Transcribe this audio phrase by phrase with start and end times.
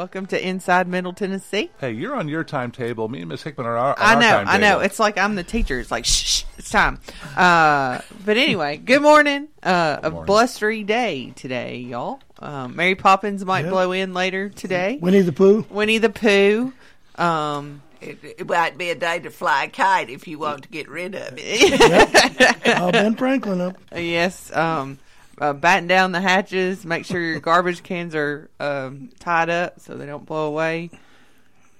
[0.00, 1.68] Welcome to Inside Middle Tennessee.
[1.78, 3.10] Hey, you're on your timetable.
[3.10, 4.80] Me and Miss Hickman are our, on I our know, I know.
[4.80, 5.78] It's like I'm the teacher.
[5.78, 6.98] It's like, shh, shh it's time.
[7.36, 9.48] Uh, but anyway, good morning.
[9.62, 10.24] Uh, a morning.
[10.26, 12.18] blustery day today, y'all.
[12.38, 13.72] Um, Mary Poppins might Yep.
[13.72, 14.98] blow in later today.
[15.02, 15.66] Winnie the Pooh.
[15.68, 16.72] Winnie the Pooh.
[17.16, 20.70] Um, It, it might be a day to fly a kite if you want to
[20.70, 22.78] get rid of it.
[22.80, 23.76] Oh, Ben Franklin up.
[23.94, 24.50] yes.
[24.56, 24.98] Um,
[25.40, 26.84] uh, batten down the hatches.
[26.84, 30.90] Make sure your garbage cans are um, tied up so they don't blow away.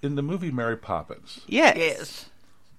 [0.02, 1.41] in the movie Mary Poppins.
[1.46, 1.77] Yes.
[1.77, 2.27] yes.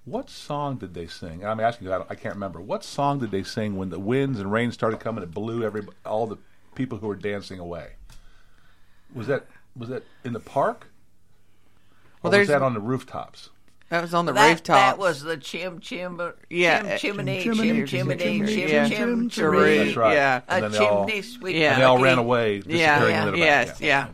[0.04, 1.44] What song did they sing?
[1.46, 1.94] I'm asking you.
[1.94, 2.60] I, don't, I can't remember.
[2.60, 5.22] What song did they sing when the winds and rain started coming?
[5.22, 6.38] It blew every all the
[6.74, 7.90] people who were dancing away.
[9.14, 10.88] Was that was that in the park?
[12.20, 13.50] Well, or there's- was that on the rooftops?
[13.92, 14.76] That was on the That, rooftop.
[14.76, 18.88] that was the chim chim Yeah, chim chimney chim- chim chimney, chimney chim- chim yeah.
[18.88, 19.52] chim chim
[19.84, 20.14] That's right.
[20.14, 20.40] Yeah.
[20.48, 21.76] a And then they all, chimney sweet Yeah.
[21.76, 24.08] they all ran away, disappearing yeah, yes, yeah.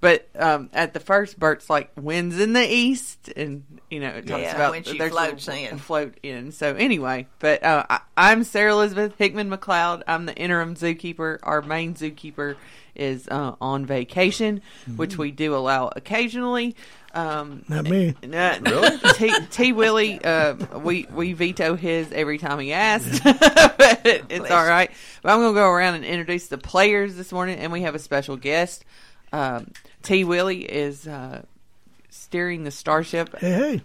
[0.00, 4.26] But um, at the first, Bert's like winds in the east, and you know it
[4.26, 5.74] talks Yeah, about when she there's floats a, in.
[5.74, 6.50] a float in.
[6.50, 10.02] So anyway, but uh, I, I'm Sarah Elizabeth Hickman McCloud.
[10.08, 11.38] I'm the interim zookeeper.
[11.44, 12.56] Our main zookeeper
[12.94, 14.60] is uh, on vacation,
[14.96, 16.76] which we do allow occasionally.
[17.12, 18.14] Um, Not me.
[18.22, 18.98] uh, Really?
[19.14, 24.64] T, T Willie, uh, we we veto his every time he asks, but it's all
[24.66, 24.90] right.
[25.22, 27.98] But I'm gonna go around and introduce the players this morning, and we have a
[27.98, 28.84] special guest.
[29.32, 31.42] Um, T Willie is uh,
[32.10, 33.36] steering the starship.
[33.38, 33.82] Hey, hey.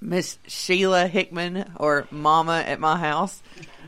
[0.00, 3.42] Miss Sheila Hickman, or Mama at my house,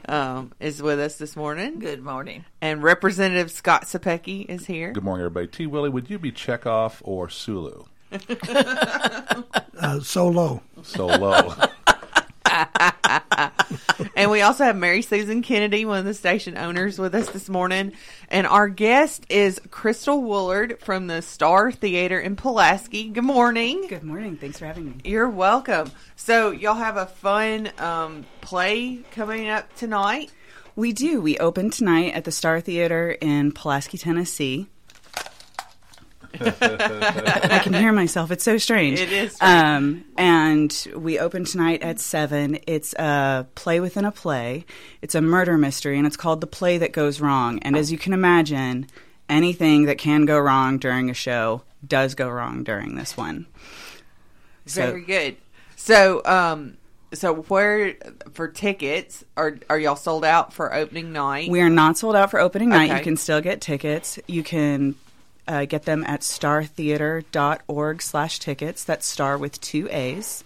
[0.09, 2.45] um, is with us this morning, Good morning.
[2.61, 4.93] and Representative Scott Cepicky is here.
[4.93, 5.47] Good morning, everybody.
[5.49, 5.67] T.
[5.67, 7.85] Willie, would you be Chekhov or Sulu?
[9.83, 10.61] Uh, so low.
[14.17, 17.49] And we also have Mary Susan Kennedy, one of the station owners, with us this
[17.49, 17.93] morning.
[18.29, 23.09] And our guest is Crystal Woolard from the Star Theater in Pulaski.
[23.09, 23.87] Good morning.
[23.89, 24.37] Good morning.
[24.37, 24.97] Thanks for having me.
[25.05, 25.91] You're welcome.
[26.17, 30.31] So, y'all have a fun um, play coming up tonight.
[30.77, 31.21] We do.
[31.21, 34.69] We open tonight at the Star Theater in Pulaski, Tennessee.
[36.41, 38.31] I can hear myself.
[38.31, 38.99] It's so strange.
[39.01, 39.63] It is strange.
[39.65, 42.59] Um, and we open tonight at 7.
[42.67, 44.65] It's a play within a play.
[45.03, 47.59] It's a murder mystery, and it's called The Play That Goes Wrong.
[47.61, 48.87] And as you can imagine,
[49.29, 53.47] anything that can go wrong during a show does go wrong during this one.
[54.67, 55.37] So- Very good.
[55.77, 56.77] So, um,
[57.13, 57.95] so where
[58.35, 61.49] for tickets are are y'all sold out for opening night?
[61.51, 62.91] We are not sold out for opening night.
[62.91, 62.99] Okay.
[62.99, 64.19] You can still get tickets.
[64.29, 64.95] You can
[65.51, 68.85] uh, get them at startheater.org slash tickets.
[68.85, 70.45] That's star with two A's.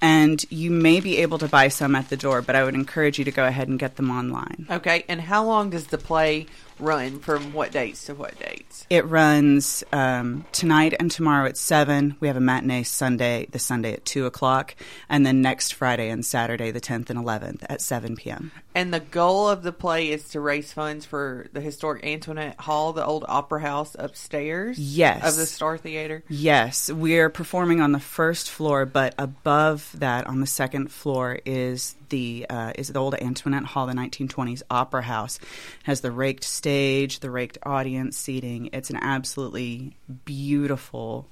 [0.00, 3.18] And you may be able to buy some at the door, but I would encourage
[3.18, 4.66] you to go ahead and get them online.
[4.70, 5.04] okay.
[5.08, 6.46] And how long does the play
[6.78, 7.20] run?
[7.20, 8.86] From what dates to what dates?
[8.90, 12.16] It runs um, tonight and tomorrow at 7.
[12.20, 14.74] We have a matinee Sunday, the Sunday at 2 o'clock.
[15.08, 18.52] And then next Friday and Saturday, the 10th and 11th at 7 p.m.
[18.74, 22.92] And the goal of the play is to raise funds for the historic Antoinette Hall,
[22.92, 24.78] the old opera house upstairs.
[24.78, 25.26] Yes.
[25.26, 26.22] Of the Star Theater.
[26.28, 31.94] Yes, we're performing on the first floor, but above that, on the second floor, is
[32.10, 35.38] the uh, is the old Antoinette Hall, the 1920s opera house.
[35.38, 35.46] It
[35.84, 38.70] has the raked stage, the raked audience seating.
[38.72, 41.28] It's an absolutely beautiful,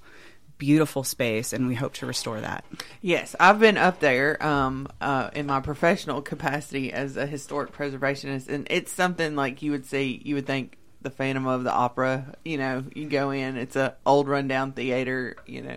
[0.59, 2.65] beautiful space, and we hope to restore that.
[3.01, 8.49] Yes, I've been up there um, uh, in my professional capacity as a historic preservationist,
[8.49, 10.21] and it's something like you would see.
[10.25, 12.34] You would think the Phantom of the Opera.
[12.45, 15.37] You know, you go in, it's a old rundown theater.
[15.47, 15.77] You know,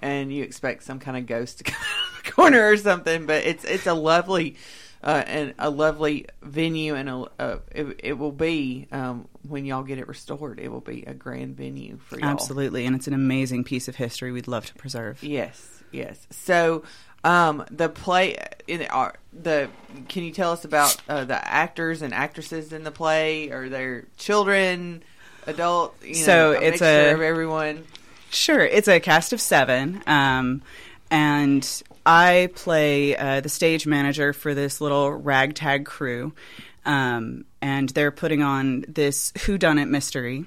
[0.00, 3.26] and you expect some kind of ghost to come out of the corner or something.
[3.26, 4.56] But it's it's a lovely.
[5.02, 9.82] Uh, and a lovely venue, and a, uh, it, it will be um, when y'all
[9.82, 10.60] get it restored.
[10.60, 12.28] It will be a grand venue for y'all.
[12.28, 15.22] Absolutely, and it's an amazing piece of history we'd love to preserve.
[15.22, 16.26] Yes, yes.
[16.28, 16.82] So,
[17.24, 18.36] um, the play
[18.66, 19.70] in are the.
[20.10, 23.48] Can you tell us about uh, the actors and actresses in the play?
[23.52, 25.02] Are there children,
[25.46, 25.96] adult?
[26.02, 27.86] You know, So a it's a- of everyone.
[28.30, 30.62] Sure, it's a cast of seven, um,
[31.10, 36.32] and I play uh, the stage manager for this little ragtag crew,
[36.86, 40.46] um, and they're putting on this whodunit mystery.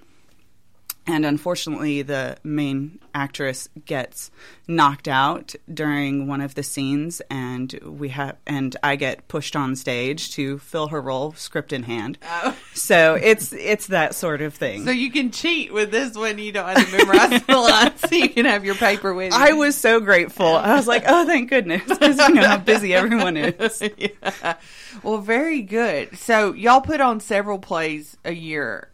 [1.06, 4.32] And unfortunately, the main actress gets
[4.68, 9.76] knocked out during one of the scenes, and we have, and I get pushed on
[9.76, 12.18] stage to fill her role, script in hand.
[12.24, 12.58] Oh.
[12.74, 14.86] So it's it's that sort of thing.
[14.86, 16.38] So you can cheat with this one.
[16.40, 18.00] You don't have to memorize the lines.
[18.00, 19.40] So you can have your paper with you.
[19.40, 20.48] I was so grateful.
[20.48, 23.84] I was like, oh, thank goodness, because you know how busy everyone is.
[23.98, 24.56] yeah.
[25.04, 26.18] Well, very good.
[26.18, 28.90] So y'all put on several plays a year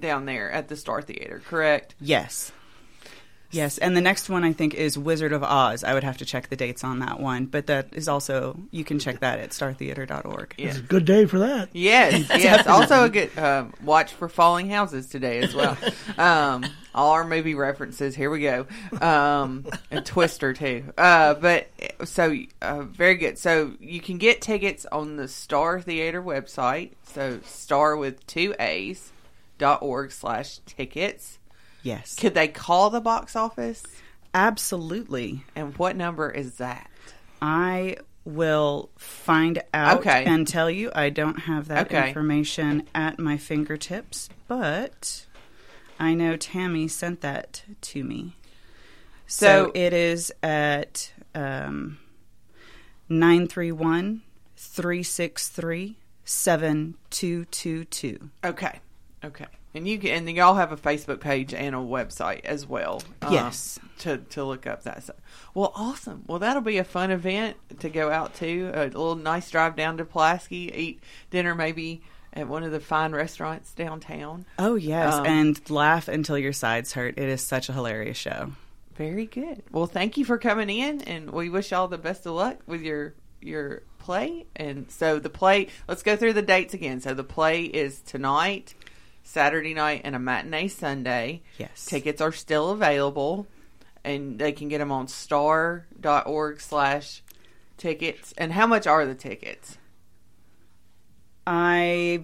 [0.00, 1.94] down there at the Star Theater, correct?
[2.00, 2.52] Yes.
[3.50, 5.84] Yes, and the next one I think is Wizard of Oz.
[5.84, 8.84] I would have to check the dates on that one, but that is also you
[8.84, 10.54] can check that at startheater.org.
[10.58, 10.68] Yeah.
[10.68, 11.68] It's a good day for that.
[11.72, 12.66] Yes, yes.
[12.66, 15.76] Also a good um, watch for falling houses today as well.
[16.18, 16.64] Um,
[16.94, 18.16] all our movie references.
[18.16, 18.66] Here we go.
[19.02, 20.94] Um, and Twister too.
[20.96, 21.68] Uh, but
[22.04, 23.38] so uh, very good.
[23.38, 26.92] So you can get tickets on the Star Theater website.
[27.04, 29.15] So star with two A's dot
[29.62, 31.38] org slash tickets.
[31.82, 33.82] Yes, Could they call the box office?
[34.34, 35.44] absolutely.
[35.54, 36.90] And what number is that?
[37.40, 40.24] I will find out Okay.
[40.24, 40.90] and tell you.
[40.94, 42.08] I don't have that Okay.
[42.08, 45.26] information at my fingertips, but
[46.00, 48.36] I know Tammy sent that to me.
[49.28, 51.98] So, So- it is at um,
[53.08, 54.22] 931
[54.56, 58.30] 363 7222.
[58.44, 58.80] Okay.
[59.24, 59.46] Okay.
[59.74, 63.02] And you can, and y'all have a Facebook page and a website as well.
[63.22, 63.78] um, Yes.
[64.00, 65.16] To to look up that stuff.
[65.54, 66.24] Well, awesome.
[66.26, 68.70] Well, that'll be a fun event to go out to.
[68.74, 72.02] A little nice drive down to Pulaski, eat dinner maybe
[72.32, 74.44] at one of the fine restaurants downtown.
[74.58, 75.14] Oh, yes.
[75.14, 77.18] Um, and laugh until your sides hurt.
[77.18, 78.52] It is such a hilarious show.
[78.96, 79.62] Very good.
[79.72, 82.82] Well, thank you for coming in, and we wish y'all the best of luck with
[82.82, 84.46] your your play.
[84.56, 87.00] And so the play, let's go through the dates again.
[87.00, 88.74] So the play is tonight,
[89.26, 91.42] Saturday night, and a matinee Sunday.
[91.58, 91.84] Yes.
[91.84, 93.46] Tickets are still available,
[94.04, 97.22] and they can get them on star.org slash
[97.76, 98.32] tickets.
[98.38, 99.78] And how much are the tickets?
[101.46, 102.22] I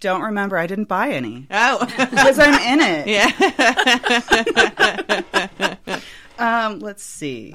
[0.00, 0.56] don't remember.
[0.56, 3.06] I didn't buy any Oh, because I'm in it.
[5.90, 6.00] yeah.
[6.40, 7.54] Um, let's see.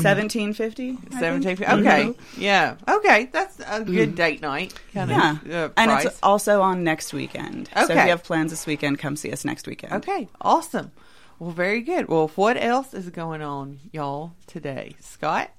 [0.00, 0.96] Seventeen fifty.
[1.18, 1.56] Seventeen.
[1.56, 2.14] There you Okay.
[2.36, 2.76] Yeah.
[2.88, 3.28] Okay.
[3.32, 6.04] That's a good date night kind Yeah, of uh, and price.
[6.06, 7.68] it's also on next weekend.
[7.74, 9.92] So if you have plans this weekend, come see us next weekend.
[9.94, 10.92] Okay, awesome.
[11.40, 12.08] Well, very good.
[12.08, 14.94] Well, what else is going on, y'all, today?
[15.00, 15.50] Scott,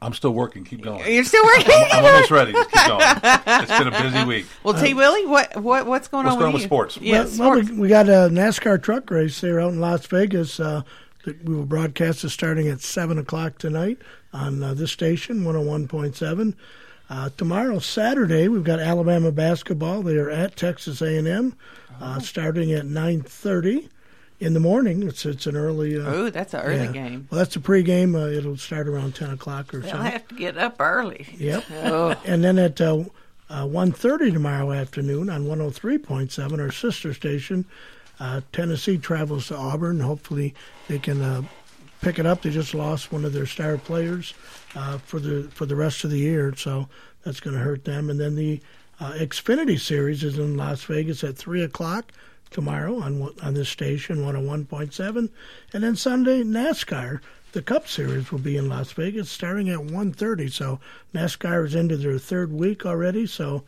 [0.00, 0.64] I'm still working.
[0.64, 1.12] Keep going.
[1.12, 1.66] you're still working.
[1.92, 2.52] I'm almost ready.
[2.52, 3.00] Just keep going.
[3.62, 4.46] It's been a busy week.
[4.64, 4.94] well, T.
[4.94, 6.66] Willie, what what what's going What's on going on with with you?
[6.68, 6.96] sports?
[6.96, 10.58] Yeah, well, well, we, we got a NASCAR truck race there out in Las Vegas.
[10.58, 10.82] Uh,
[11.24, 13.98] that we will broadcast it starting at 7 o'clock tonight
[14.32, 16.54] on uh, this station, 101.7.
[17.08, 20.02] Uh, tomorrow, Saturday, we've got Alabama basketball.
[20.02, 21.56] They are at Texas A&M,
[22.00, 23.88] uh, starting at 9.30
[24.38, 25.02] in the morning.
[25.02, 26.00] It's, it's an early...
[26.00, 26.92] Uh, oh, that's an early yeah.
[26.92, 27.28] game.
[27.30, 28.14] Well, that's a pregame.
[28.14, 29.98] Uh, it'll start around 10 o'clock or They'll so.
[29.98, 31.26] have to get up early.
[31.36, 31.64] Yep.
[31.84, 33.04] Oh, And then at uh,
[33.50, 37.64] uh, 1.30 tomorrow afternoon on 103.7, our sister station,
[38.20, 39.98] uh, Tennessee travels to Auburn.
[39.98, 40.54] Hopefully
[40.88, 41.42] they can uh,
[42.02, 42.42] pick it up.
[42.42, 44.34] They just lost one of their star players
[44.76, 46.88] uh, for the for the rest of the year, so
[47.24, 48.10] that's going to hurt them.
[48.10, 48.60] And then the
[49.00, 52.12] uh, Xfinity Series is in Las Vegas at 3 o'clock
[52.50, 55.30] tomorrow on on this station, 101.7.
[55.72, 57.20] And then Sunday, NASCAR.
[57.52, 60.52] The Cup Series will be in Las Vegas starting at 1.30.
[60.52, 60.78] So
[61.12, 63.26] NASCAR is into their third week already.
[63.26, 63.64] So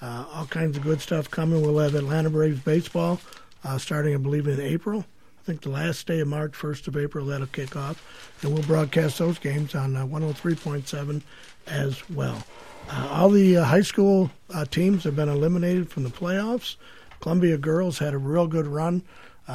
[0.00, 1.60] uh, all kinds of good stuff coming.
[1.60, 3.20] We'll have Atlanta Braves baseball
[3.66, 5.00] uh, starting, I believe, in April.
[5.00, 8.02] I think the last day of March, 1st of April, that'll kick off.
[8.42, 11.22] And we'll broadcast those games on uh, 103.7
[11.66, 12.44] as well.
[12.88, 14.30] Uh, all the uh, high school
[14.70, 16.76] teams have been eliminated from the playoffs.
[17.20, 19.02] Columbia girls had a real good run.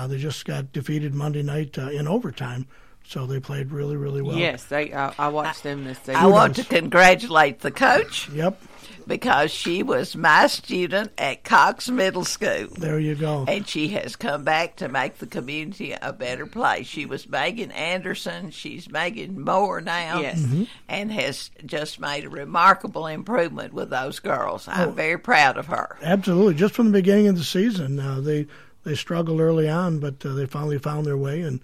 [0.07, 2.67] They just got defeated Monday night in overtime,
[3.11, 4.37] so they played really, really well.
[4.37, 6.15] yes, they, I, I watched them this season.
[6.15, 8.61] I want to congratulate the coach Yep.
[9.05, 12.67] because she was my student at Cox Middle School.
[12.77, 13.43] There you go.
[13.49, 16.87] And she has come back to make the community a better place.
[16.87, 18.51] She was Megan Anderson.
[18.51, 20.21] She's Megan Moore now.
[20.21, 20.39] Yes.
[20.39, 20.63] Mm-hmm.
[20.87, 24.67] And has just made a remarkable improvement with those girls.
[24.69, 24.91] I'm Oh.
[24.93, 25.97] very proud of her.
[26.01, 26.53] Absolutely.
[26.53, 28.47] Just from the beginning of the season, uh, they
[28.83, 31.41] they struggled early on, but uh, they finally found their way.
[31.41, 31.59] And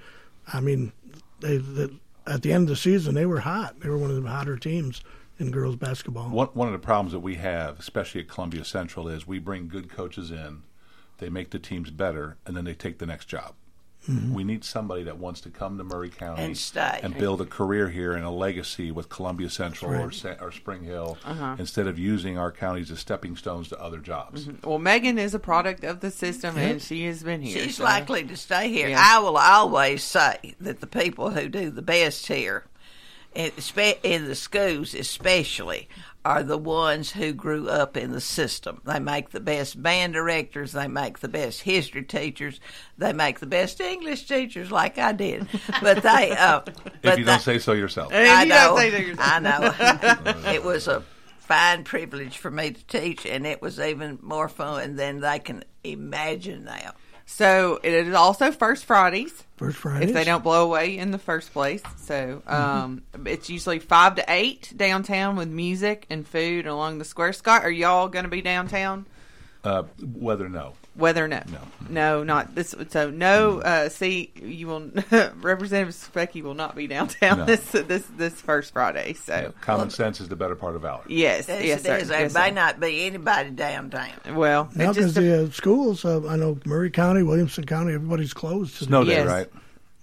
[0.54, 0.92] I mean,
[1.40, 1.90] they, they
[2.26, 3.80] at the end of the season they were hot.
[3.80, 5.02] They were one of the hotter teams
[5.40, 6.30] in girls basketball.
[6.30, 9.68] One, one of the problems that we have, especially at Columbia Central, is we bring
[9.68, 10.64] good coaches in,
[11.20, 13.54] they make the teams better, and then they take the next job.
[14.10, 14.34] Mm-hmm.
[14.34, 17.00] We need somebody that wants to come to Maury County And stay.
[17.04, 20.84] and build a career here and a legacy with Columbia Central or, Sa- or Spring
[20.84, 21.58] Hill uh-huh.
[21.60, 24.46] instead of using our counties as stepping stones to other jobs.
[24.46, 24.68] Mm-hmm.
[24.70, 27.64] Well, Megan is a product of the system, and she has been here.
[27.64, 28.90] She's so- likely to stay here.
[28.90, 29.04] Yeah.
[29.04, 32.66] I will always say that the people who do the best here,
[33.36, 35.88] in the schools especially,
[36.28, 38.82] are the ones who grew up in the system.
[38.84, 40.74] They make the best band directors.
[40.74, 42.60] They make the best history teachers.
[42.98, 45.48] They make the best English teachers, like I did.
[45.82, 48.12] But they, uh, but If you don't say so yourself.
[48.12, 48.56] If I you know.
[48.56, 49.30] don't say that yourself.
[49.32, 50.52] I know.
[50.52, 51.04] it was a
[51.40, 55.64] fine privilege for me to teach, and it was even more fun than they can
[55.84, 56.94] imagine now.
[57.30, 60.10] So it is also First Fridays First Fridays.
[60.10, 61.84] if they don't blow away in the first place.
[61.98, 67.34] So um, it's usually five to eight downtown with music and food along the square.
[67.34, 69.06] Scott, are y'all going to be downtown?
[69.68, 70.74] Uh, weather, no.
[70.96, 71.60] Weather, no, No.
[71.90, 72.74] no, not this.
[72.90, 73.60] So no.
[73.62, 74.80] Uh, see, you will
[75.42, 77.46] Representative Cepicky will not be downtown No.
[77.46, 79.14] this this this first Friday.
[79.14, 81.04] So Common sense is the better part of valor.
[81.08, 81.98] yes, Yes, yes, it sir.
[81.98, 82.08] is.
[82.08, 82.54] There yes, may sir.
[82.56, 84.14] not be anybody downtown.
[84.34, 87.94] Well, Now, it just because the uh, schools, uh, I know Maury County, Williamson County,
[87.94, 88.74] everybody's closed.
[88.78, 88.88] today.
[88.88, 89.28] Snow day, Yes.
[89.28, 89.48] right?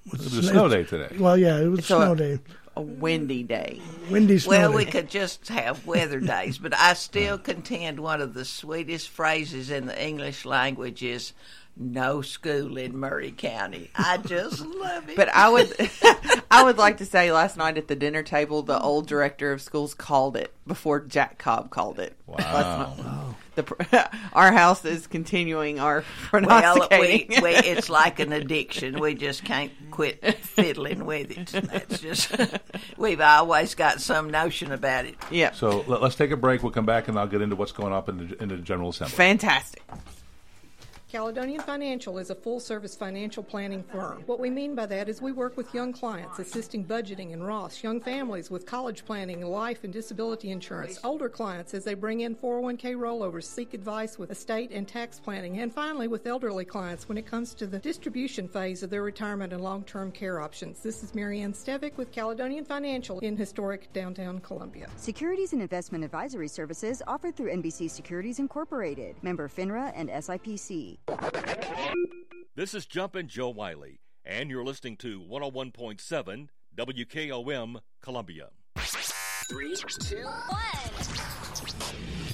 [0.06, 1.16] It It was a snow day today.
[1.18, 2.38] Well, yeah, it was It's a- snow day.
[2.76, 3.80] A windy day.
[4.10, 8.44] Windy Well, we could just have weather days, but I still contend one of the
[8.44, 11.32] sweetest phrases in the English language is
[11.76, 15.16] "no school in Maury County." I just love it.
[15.16, 15.72] But I would,
[16.50, 19.60] I would like to say, last night at the dinner table, the old director of
[19.62, 22.16] schools called it before Jack Cobb called it.
[22.26, 22.94] Wow.
[22.98, 23.36] Oh.
[23.56, 26.02] The, our house is continuing our
[26.32, 27.42] well, we, pronosticating.
[27.42, 28.98] we, it's like an addiction.
[28.98, 31.46] We just can't quit fiddling with it.
[31.70, 32.34] That's just
[32.96, 35.14] we've always got some notion about it.
[35.30, 36.64] yeah, So let, us take a break.
[36.64, 38.88] We'll come back and I'll get into what's going on in the, in the General
[38.90, 39.14] Assembly.
[39.16, 39.82] fantastic.
[41.14, 44.24] Caledonian Financial is a full service financial planning firm.
[44.26, 47.84] What we mean by that is we work with young clients assisting budgeting and Ross,
[47.84, 52.34] young families with college planning, life and disability insurance, older clients as they bring in
[52.34, 57.16] 401k rollovers, seek advice with estate and tax planning, and finally with elderly clients when
[57.16, 60.80] it comes to the distribution phase of their retirement and long term care options.
[60.80, 64.88] This is Marianne Stevick with Caledonian Financial in historic downtown Columbia.
[64.96, 70.98] Securities and investment advisory services offered through NBC Securities Incorporated, member FINRA and SIPC.
[72.56, 78.48] This is Jumpin' Joe Wiley, and you're listening to 101.7 WKOM Columbia.
[78.76, 82.33] Three, two, one.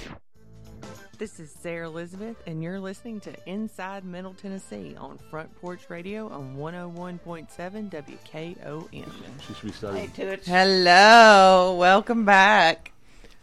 [1.21, 6.27] This is Sarah Elizabeth, and you're listening to Inside Middle Tennessee on Front Porch Radio
[6.27, 7.45] on 101.7
[7.91, 9.05] WKOM.
[9.45, 10.09] She should be studying.
[10.43, 12.91] Hello, welcome back.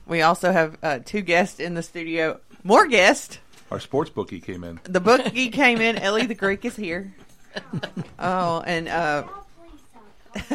[0.08, 2.40] We also have uh, two guests in the studio.
[2.64, 3.38] More guests.
[3.70, 4.80] Our sports bookie came in.
[4.82, 5.98] The bookie came in.
[5.98, 7.14] Ellie the Greek is here.
[8.18, 9.22] Oh, and uh,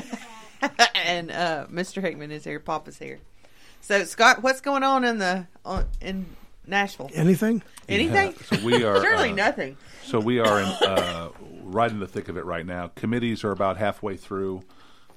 [0.94, 2.02] and uh, Mr.
[2.02, 2.60] Hickman is here.
[2.60, 3.20] Papa's here.
[3.80, 6.26] So Scott, what's going on in the on, in
[6.66, 7.10] Nashville?
[7.14, 7.62] Anything?
[7.90, 8.34] Anything?
[8.52, 9.78] Yeah, so we are surely uh, nothing.
[10.04, 11.30] So we are in, uh,
[11.64, 12.88] right in the thick of it right now.
[12.96, 14.64] Committees are about halfway through.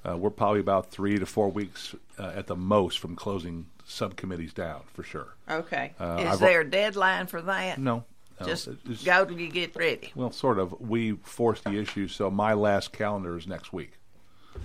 [0.07, 4.53] Uh, we're probably about three to four weeks uh, at the most from closing subcommittees
[4.53, 5.35] down for sure.
[5.49, 5.93] Okay.
[5.99, 7.77] Uh, Is I've- there a deadline for that?
[7.77, 8.03] No.
[8.39, 10.11] no, Just it's- go till you get ready.
[10.15, 10.79] Well, sort of.
[10.81, 13.93] We forced the issue, so my last calendar is next week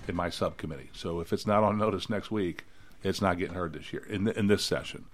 [0.09, 0.91] in my subcommittee.
[0.95, 2.65] So if it's not on notice next week,
[3.03, 5.07] it's not getting heard this year in th- in this session.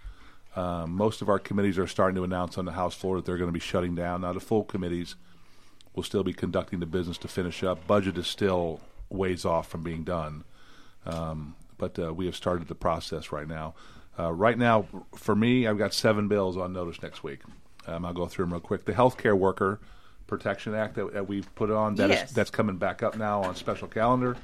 [0.58, 3.36] Um, most of our committees are starting to announce on the House floor that they're
[3.38, 4.22] going to be shutting down.
[4.22, 5.14] Now, the full committees
[5.94, 7.86] will still be conducting the business to finish up.
[7.86, 10.42] Budget is still ways off from being done,
[11.06, 13.74] um, but uh, we have started the process right now.
[14.18, 17.40] Uh, right now, for me, I've got seven bills on notice next week.
[17.86, 18.84] Um, I'll go through them real quick.
[18.84, 19.78] The Healthcare Worker
[20.26, 22.32] Protection Act that, that we've put on that is- Yes.
[22.32, 24.36] that's coming back up now on special calendar.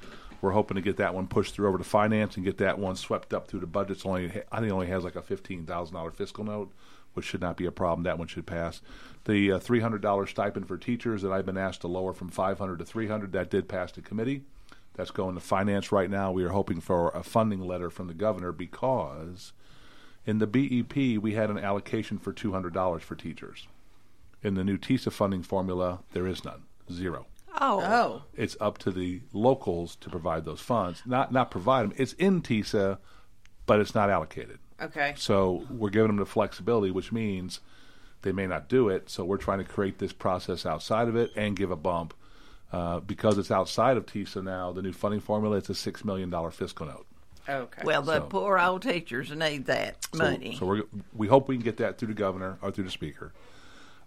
[0.45, 2.97] We're hoping to get that one pushed through over to finance and get that one
[2.97, 3.97] swept up through the budget.
[3.97, 6.71] It's only I think it only has like a fifteen thousand dollar fiscal note,
[7.15, 8.03] which should not be a problem.
[8.03, 8.83] That one should pass.
[9.25, 12.29] The uh, three hundred dollar stipend for teachers that I've been asked to lower from
[12.29, 14.43] five hundred to three hundred that did pass the committee.
[14.93, 16.31] That's going to finance right now.
[16.31, 19.55] We are hoping for a funding letter from the governor because
[20.27, 23.67] in the BEP we had an allocation for two hundred dollars for teachers.
[24.43, 27.25] In the new TISA funding formula, there is none, zero.
[27.61, 27.81] Oh.
[27.81, 28.23] Oh.
[28.37, 31.03] It's up to the locals to provide those funds.
[31.07, 31.95] Not not provide them.
[31.97, 32.99] It's in TISA,
[33.67, 34.59] but it's not allocated.
[34.81, 35.15] Okay.
[35.17, 37.61] So we're giving them the flexibility, which means
[38.23, 39.09] they may not do it.
[39.09, 42.15] So we're trying to create this process outside of it and give a bump.
[42.73, 46.29] Uh, because it's outside of TISA now, the new funding formula, it's a $6 million
[46.51, 47.07] fiscal note.
[47.49, 47.83] Okay.
[47.85, 50.57] Well, the So- poor old teachers need that So- money.
[50.59, 50.83] So, we're,
[51.15, 53.33] we hope we can get that through the governor or through the speaker.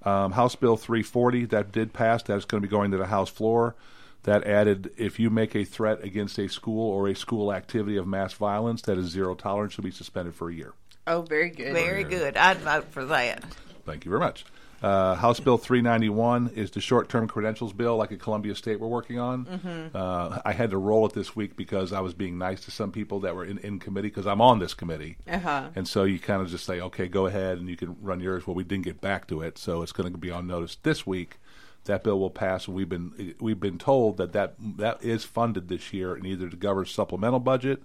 [0.03, 2.23] Um, House Bill 340 that did pass.
[2.23, 3.75] That's going to be going to the House floor.
[4.23, 8.05] That added, if you make a threat against a school or a school activity of
[8.07, 10.73] mass violence, that is zero tolerance, should be suspended for a year.
[11.05, 11.73] Oh, very good.
[11.73, 12.36] Very good.
[12.36, 13.43] I'd vote for that.
[13.86, 14.43] Thank you very much.
[14.81, 19.17] Uh, House Bill 391 is the short-term credentials bill, like at Columbia State we're working
[19.17, 19.45] on.
[19.45, 19.95] Mhm.
[19.95, 22.91] Uh, I had to roll it this week because I was being nice to some
[22.91, 25.17] people that were in, in committee because I'm on this committee.
[25.27, 25.69] Uh-huh.
[25.75, 28.45] And so you kind of just say, okay, go ahead and you can run yours.
[28.45, 31.07] Well, we didn't get back to it, so it's going to be on notice this
[31.07, 31.37] week.
[31.85, 35.69] That bill will pass, and we've been we've been told that that, that is funded
[35.69, 37.81] this year in either the governor's supplemental budget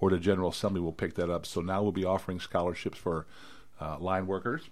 [0.00, 1.46] or the General Assembly will pick that up.
[1.46, 3.26] So now we'll be offering scholarships for
[3.80, 4.70] uh, line workers,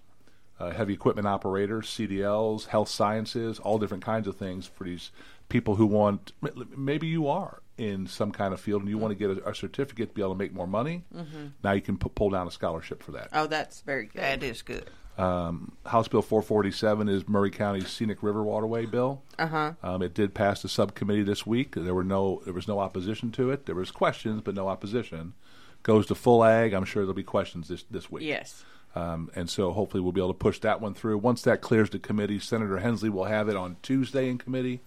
[0.67, 5.11] uh, heavy equipment operators, CDLs, health sciences, all different kinds of things for these
[5.49, 6.31] people who want.
[6.75, 9.55] Maybe you are in some kind of field and you want to get a, a
[9.55, 11.03] certificate to be able to make more money.
[11.13, 11.51] Mhm.
[11.63, 13.29] Now you can pu- pull down a scholarship for that.
[13.33, 14.21] Oh, that's very good.
[14.21, 14.89] That is good.
[15.17, 19.21] Um, House Bill 447 is Maury County's Scenic River Waterway bill.
[19.37, 19.73] Uh-huh.
[19.83, 21.75] Um, it did pass the subcommittee this week.
[21.75, 23.65] There were no there was no opposition to it.
[23.67, 25.33] There was questions, but no opposition.
[25.83, 26.73] Goes to full ag.
[26.73, 28.23] I'm sure there'll be questions this this week.
[28.23, 28.65] Yes.
[28.95, 31.17] Um, and so hopefully we'll be able to push that one through.
[31.17, 34.81] Once that clears the committee, Senator Hensley will have it on Tuesday in committee.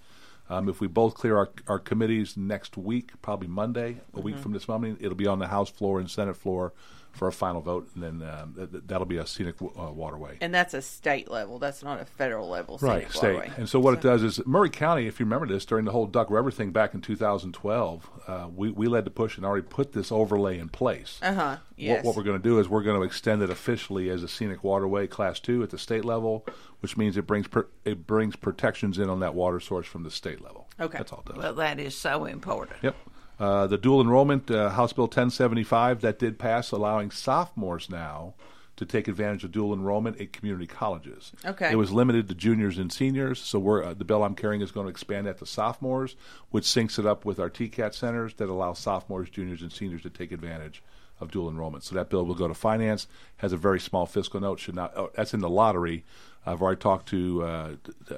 [0.49, 4.41] Um, if we both clear our, our committees next week, probably Monday, a week Mhm.
[4.41, 6.73] from this moment, it'll be on the House floor and Senate floor
[7.17, 10.37] for a final vote, and then um, th- th- that'll be a scenic uh, waterway.
[10.41, 11.59] And that's a state level.
[11.59, 12.79] That's not a federal level.
[12.81, 13.35] Right, state.
[13.35, 13.53] waterway.
[13.57, 16.07] And so what it does is Maury County, if you remember this, during the whole
[16.07, 19.93] Duck River thing back in 2012, uh, we, we led the push and already put
[19.93, 21.19] this overlay in place.
[21.23, 21.97] Uh-huh, yes.
[21.97, 24.29] What, what we're going to do is we're going to extend it officially as a
[24.29, 26.47] scenic waterway class two at the state level,
[26.81, 30.11] which means it brings per, it brings protections in on that water source from the
[30.11, 30.69] state level.
[30.79, 30.99] Okay.
[30.99, 31.39] That's all it does.
[31.39, 32.79] Well, that is so important.
[32.83, 32.95] Yep.
[33.39, 38.35] Uh, the dual enrollment, uh, House Bill 1075, that did pass, allowing sophomores now
[38.77, 41.33] to take advantage of dual enrollment at community colleges.
[41.45, 41.71] Okay.
[41.71, 44.71] It was limited to juniors and seniors, so we're, uh, the bill I'm carrying is
[44.71, 46.15] going to expand that to sophomores,
[46.51, 50.11] which syncs it up with our TCAT centers that allow sophomores, juniors, and seniors to
[50.11, 50.83] take advantage
[51.21, 51.85] of dual enrollment.
[51.85, 53.07] So that bill will go to finance.
[53.39, 54.61] Has a very small fiscal note.
[54.61, 54.93] Should not.
[54.95, 56.05] Oh, that's in the lottery.
[56.45, 57.71] I've already talked to uh,
[58.07, 58.15] t-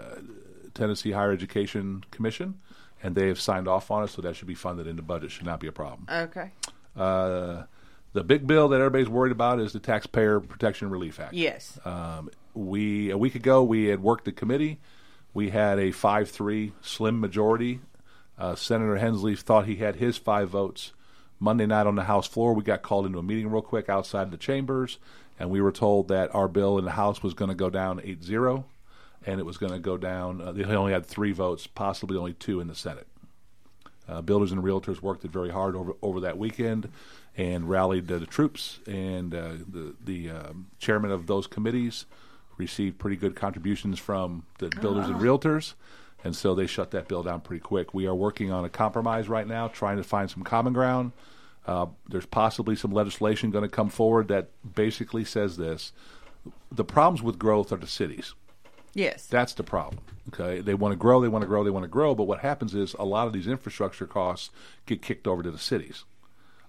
[0.74, 2.59] Tennessee Higher Education Commission,
[3.03, 4.09] and they have signed off on it.
[4.09, 5.31] So that should be funded in the budget.
[5.31, 6.07] Should not be a problem.
[6.11, 6.51] Okay.
[6.97, 7.65] Uh,
[8.13, 11.35] the big bill that everybody's worried about is the Taxpayer Protection Relief Act.
[11.35, 11.79] Yes.
[11.85, 14.81] Um, we a week ago we had worked the committee.
[15.35, 17.81] We had a five-three slim majority.
[18.39, 20.93] Uh, Senator Hensley thought he had his five votes,
[21.41, 24.31] Monday night on the House floor, we got called into a meeting real quick outside
[24.31, 24.99] the chambers,
[25.39, 28.01] and we were told that our bill in the House was going to go down
[28.03, 28.65] 8 0,
[29.26, 30.40] and it was going to go down.
[30.40, 33.07] Uh, they only had three votes, possibly only two in the Senate.
[34.09, 36.88] Uh, builders and realtors worked it very hard over over that weekend
[37.37, 38.81] and rallied uh, the troops.
[38.87, 42.07] And uh, the the um, chairman of those committees
[42.57, 45.20] received pretty good contributions from the builders and Oh.
[45.20, 45.74] realtors,
[46.24, 47.92] and so they shut that bill down pretty quick.
[47.94, 51.12] We are working on a compromise right now, trying to find some common ground.
[51.66, 55.92] Uh, there's possibly some legislation going to come forward that basically says this:
[56.72, 58.35] the problems with growth are the cities.
[58.94, 59.27] Yes.
[59.27, 60.03] That's the problem.
[60.33, 62.40] Okay, they want to grow, they want to grow, they want to grow, but what
[62.40, 64.51] happens is a lot of these infrastructure costs
[64.85, 66.05] get kicked over to the cities,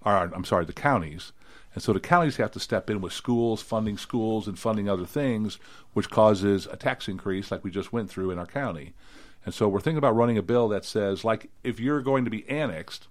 [0.02, 1.32] or I'm sorry, the counties,
[1.74, 5.04] and so the counties have to step in with schools, funding schools, and funding other
[5.04, 5.58] things,
[5.92, 8.94] which causes a tax increase, like we just went through in our county.
[9.44, 12.30] And so we're thinking about running a bill that says, like, if you're going to
[12.30, 13.08] be annexed,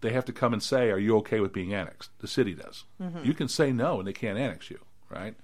[0.00, 2.84] they have to come and say, "Are you okay with being annexed?" The city does.
[3.00, 3.24] Mhm.
[3.24, 4.78] You can say no, and they can't annex you,
[5.10, 5.34] right?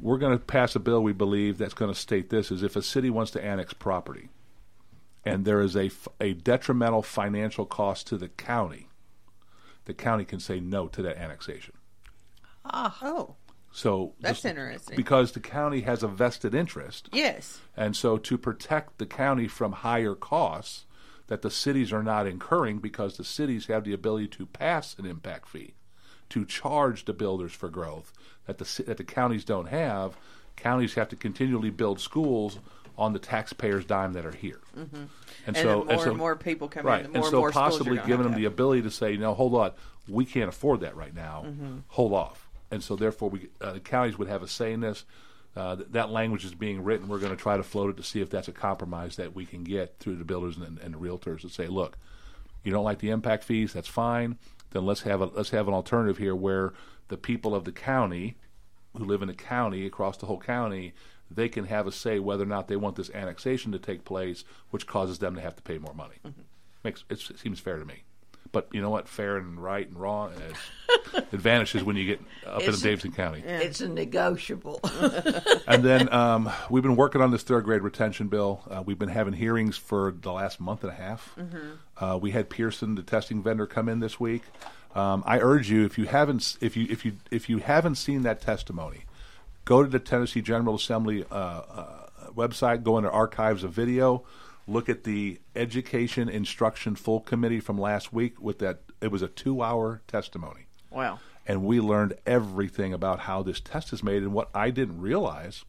[0.00, 2.76] We're going to pass a bill we believe that's going to state this: is if
[2.76, 4.28] a city wants to annex property,
[5.24, 8.88] and there is a, a detrimental financial cost to the county,
[9.84, 11.74] the county can say no to that annexation.
[12.64, 12.96] Ah.
[13.02, 13.36] Oh.
[13.72, 14.96] So That's just- interesting.
[14.96, 17.08] because the county has a vested interest.
[17.12, 17.60] Yes.
[17.76, 20.86] And so to protect the county from higher costs
[21.28, 25.06] that the cities are not incurring because the cities have the ability to pass an
[25.06, 25.74] impact fee
[26.30, 28.12] to charge the builders for growth
[28.46, 30.16] that the that the counties don't have,
[30.56, 32.58] counties have to continually build schools
[32.98, 34.60] on the taxpayers' dime that are here.
[34.76, 34.88] Mhm.
[34.92, 35.08] And,
[35.46, 37.38] And so more so, and more people come in, right, the and more and so
[37.38, 39.72] more possibly giving them the ability to say, no, hold on,
[40.08, 41.44] we can't afford that right now.
[41.46, 41.82] Mhm.
[41.88, 42.48] Hold off.
[42.70, 45.04] And so therefore, we uh, the counties would have a say in this.
[45.56, 47.08] Uh, th- that language is being written.
[47.08, 49.44] We're going to try to float it to see if that's a compromise that we
[49.46, 51.98] can get through the builders and, and the realtors to say, look,
[52.62, 54.38] you don't like the impact fees, that's fine.
[54.70, 56.72] Then let's have a let's have an alternative here where
[57.08, 58.36] the people of the county
[58.96, 60.94] who live in the county across the whole county
[61.30, 64.44] they can have a say whether or not they want this annexation to take place,
[64.70, 66.16] which causes them to have to pay more money.
[66.26, 66.40] Mm-hmm.
[66.82, 68.02] Makes it seems fair to me.
[68.52, 69.08] But you know what?
[69.08, 70.96] Fair and right and wrong, it, eh,
[71.32, 73.42] it vanishes when you get up in It's- Davidson County.
[73.46, 74.80] It's a negotiable.
[75.66, 78.62] and then um, we've been working on this third grade retention bill.
[78.70, 81.34] Uh, we've been having hearings for the last month and a half.
[81.38, 81.76] Mhm.
[81.98, 84.42] Uh, we had Pearson, the testing vendor, come in this week.
[84.94, 88.22] Um, I urge you, if you haven't, if you if you if you haven't seen
[88.22, 89.04] that testimony,
[89.64, 94.24] go to the Tennessee General Assembly uh, uh, website, go into archives of video,
[94.66, 98.40] look at the Education Instruction Full Committee from last week.
[98.40, 101.18] With that, it was a two-hour testimony Wow.
[101.46, 104.22] and we learned everything about how this test is made.
[104.22, 105.64] And what I didn't realize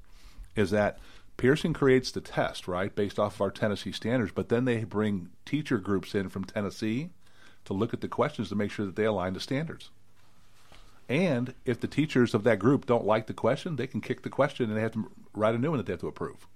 [0.55, 0.99] is that
[1.37, 5.29] Pearson creates the test, right, based off of our Tennessee standards, but then they bring
[5.45, 7.09] teacher groups in from Tennessee
[7.65, 9.89] to look at the questions to make sure that they align to standards.
[11.09, 14.29] And if the teachers of that group don't like the question, they can kick the
[14.29, 16.47] question and they have to write a new one that they have to approve.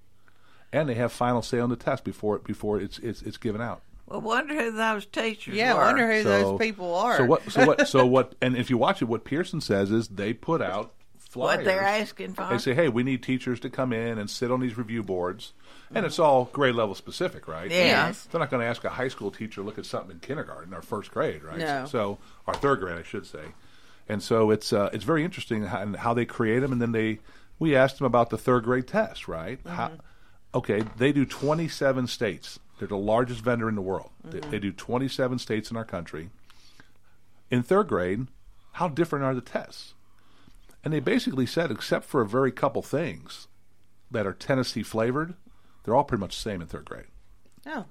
[0.71, 3.61] And they have final say on the test before it before it's it's, it's given
[3.61, 3.81] out.
[4.07, 5.81] Well, wonder who those teachers Yeah, I were.
[5.85, 7.17] wonder who those people are.
[7.17, 7.51] So what?
[7.51, 7.87] So what?
[7.87, 8.35] So what?
[8.41, 11.57] And if you watch it, what Pearson says is they put out flyers.
[11.57, 12.47] What they're asking for?
[12.49, 15.53] They say, "Hey, we need teachers to come in and sit on these review boards,"
[15.93, 17.69] and it's all grade level specific, right?
[17.69, 18.25] Yes.
[18.31, 20.73] They're not going to ask a high school teacher to look at something in kindergarten
[20.73, 21.57] or first grade, right?
[21.57, 21.85] No.
[21.85, 23.43] So, or third grade, I should say.
[24.07, 26.91] And so it's uh, it's very interesting how, and how they create them, and then
[26.91, 27.19] they
[27.57, 29.59] we asked them about the third grade test, right?
[29.65, 29.93] How,
[30.53, 32.59] okay, they do 27 states.
[32.77, 34.09] They're the largest vendor in the world.
[34.23, 34.49] They, Mhm.
[34.51, 36.29] they do 27 states in our country.
[37.49, 38.27] In third grade,
[38.73, 39.93] how different are the tests?
[40.83, 43.47] And they basically said, except for a very couple things
[44.11, 45.35] that are Tennessee flavored,
[45.83, 47.05] they're all pretty much the same in third grade.
[47.65, 47.85] Oh.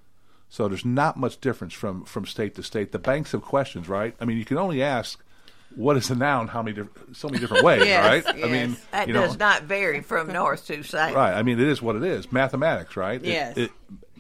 [0.49, 2.93] So there's not much difference from, from state to state.
[2.93, 4.15] The banks of questions, right?
[4.21, 5.21] I mean, you can only ask,
[5.75, 6.49] what is a noun?
[6.49, 8.45] How many different, so many different ways, Yes, right?
[8.45, 11.15] I mean, that you know, does not vary from north to south.
[11.15, 11.35] right?
[11.35, 12.31] I mean, it is what it is.
[12.31, 13.21] Mathematics, right?
[13.21, 13.57] It- Yes.
[13.57, 13.71] it-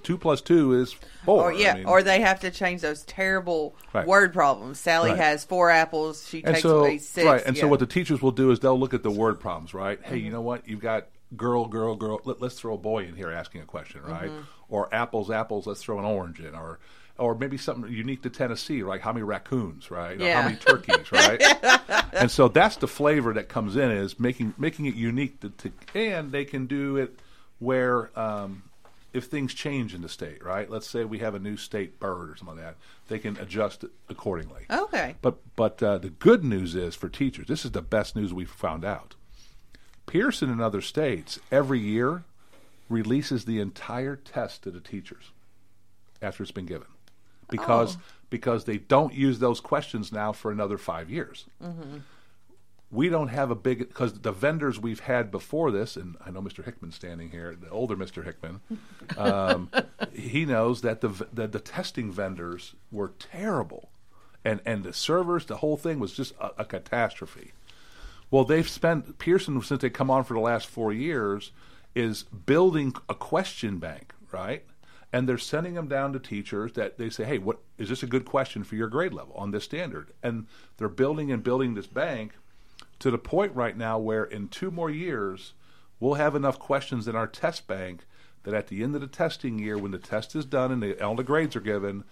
[0.04, 0.92] two plus two is
[1.24, 1.44] four.
[1.50, 4.06] Or yeah, I mean, or they have to change those terrible Right.
[4.06, 4.78] word problems.
[4.78, 5.18] Sally Right.
[5.18, 6.26] has four apples.
[6.28, 7.24] She and takes so away six.
[7.26, 9.74] right and so what the teachers will do is they'll look at the word problems
[9.74, 10.24] right hey Mm-hmm.
[10.26, 13.30] you know what you've got girl girl girl Let, let's throw a boy in here
[13.30, 14.44] asking a question right Mhm.
[14.68, 16.78] or apples apples let's throw an orange in or
[17.16, 20.20] or maybe something unique to Tennessee, like how many raccoons, right?
[20.20, 20.42] Or Yeah.
[20.42, 21.40] how many turkeys, right?
[22.12, 25.70] and so that's the flavor that comes in is making making it unique to, to
[25.94, 27.16] and they can do it
[27.60, 28.64] where um,
[29.14, 30.68] if things change in the state, right?
[30.68, 32.76] Let's say we have a new state bird or something like that,
[33.08, 34.66] they can adjust it accordingly.
[34.70, 35.14] Okay.
[35.22, 38.50] But but uh, the good news is for teachers, this is the best news we've
[38.50, 39.14] found out.
[40.06, 42.24] Pearson and other states every year
[42.90, 45.30] releases the entire test to the teachers
[46.20, 46.88] after it's been given.
[47.50, 48.00] because Oh.
[48.30, 51.44] because they don't use those questions now for another five years.
[51.62, 51.98] Mm-hmm.
[52.90, 56.40] We don't have a big because the vendors we've had before this, and I know
[56.40, 56.64] Mr.
[56.64, 58.24] Hickman's standing here, the older Mr.
[58.24, 58.60] Hickman.
[59.16, 59.70] Um,
[60.12, 63.90] he knows that the that the testing vendors were terrible,
[64.44, 67.52] and and the servers, the whole thing was just a, a catastrophe.
[68.30, 71.52] Well, they've spent Pearson since they come on for the last four years
[71.94, 74.64] is building a question bank, right?
[75.12, 78.08] And they're sending them down to teachers that they say, "Hey, what is this a
[78.08, 81.86] good question for your grade level on this standard?" And they're building and building this
[81.86, 82.32] bank
[83.04, 85.52] to the point right now where in two more years
[86.00, 88.06] we'll have enough questions in our test bank
[88.44, 90.98] that at the end of the testing year, when the test is done and the,
[91.04, 92.02] all the grades are given,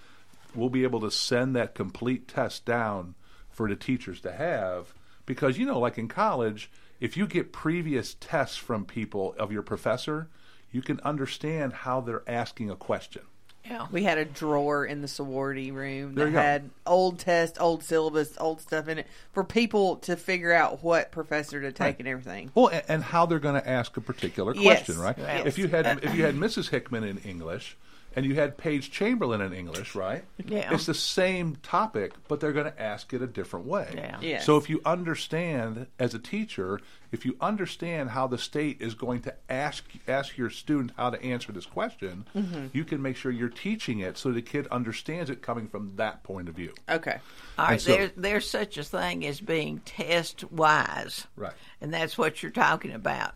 [0.54, 3.14] we'll be able to send that complete test down
[3.48, 4.92] for the teachers to have.
[5.24, 9.62] Because, you know, like in college, if you get previous tests from people of your
[9.62, 10.28] professor,
[10.70, 13.22] you can understand how they're asking a question.
[13.64, 13.86] Yeah.
[13.92, 18.60] We had a drawer in the sorority room that had old tests, old syllabus, old
[18.60, 21.96] stuff in it for people to figure out what professor to take Right.
[22.00, 22.50] and everything.
[22.54, 24.84] Well, a- and how they're going to ask a particular Yes.
[24.84, 25.16] question, right?
[25.16, 25.46] Yes.
[25.46, 26.70] If you had if you had Mrs.
[26.70, 27.76] Hickman in English
[28.16, 30.24] and you had Paige Chamberlain in English, right?
[30.44, 30.72] Yeah.
[30.74, 33.90] It's the same topic, but they're going to ask it a different way.
[33.94, 34.18] Yeah.
[34.20, 34.46] Yes.
[34.46, 39.22] So if you understand as a teacher, if you understand how the state is going
[39.22, 42.70] to ask ask your student how to answer this question, Mhm.
[42.72, 46.22] you can make sure you're teaching it so the kid understands it coming from that
[46.22, 46.72] point of view.
[46.88, 47.18] Okay.
[47.58, 47.72] All right.
[47.72, 51.26] And so- there, there's such a thing as being test wise.
[51.36, 51.52] Right.
[51.80, 53.34] And that's what you're talking about.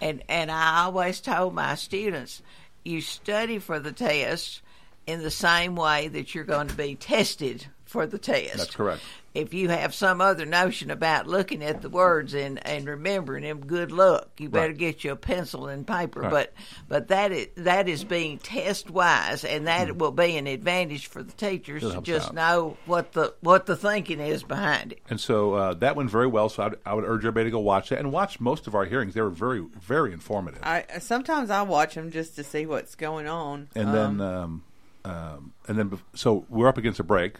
[0.00, 2.40] And and I always told my students,
[2.88, 4.62] you study for the test
[5.06, 8.56] in the same way that you're going to be tested for the test.
[8.56, 9.02] That's correct.
[9.38, 13.60] If you have some other notion about looking at the words and, and remembering them,
[13.60, 14.28] good luck.
[14.38, 14.76] You better Right.
[14.78, 16.20] get you a pencil and paper.
[16.22, 16.30] Right.
[16.30, 16.52] But
[16.88, 21.22] but that is that is being test wise, and that will be an advantage for
[21.22, 22.34] the teachers to just out.
[22.34, 25.02] know what the what the thinking is behind it.
[25.08, 26.48] And so uh, that went very well.
[26.48, 28.84] So I'd, I would urge everybody to go watch that and watch most of our
[28.84, 29.14] hearings.
[29.14, 30.62] They were very, very informative.
[30.64, 33.68] I sometimes I watch them just to see what's going on.
[33.74, 34.64] And Um, then, um,
[35.04, 37.36] um, and then, so we're up against a break.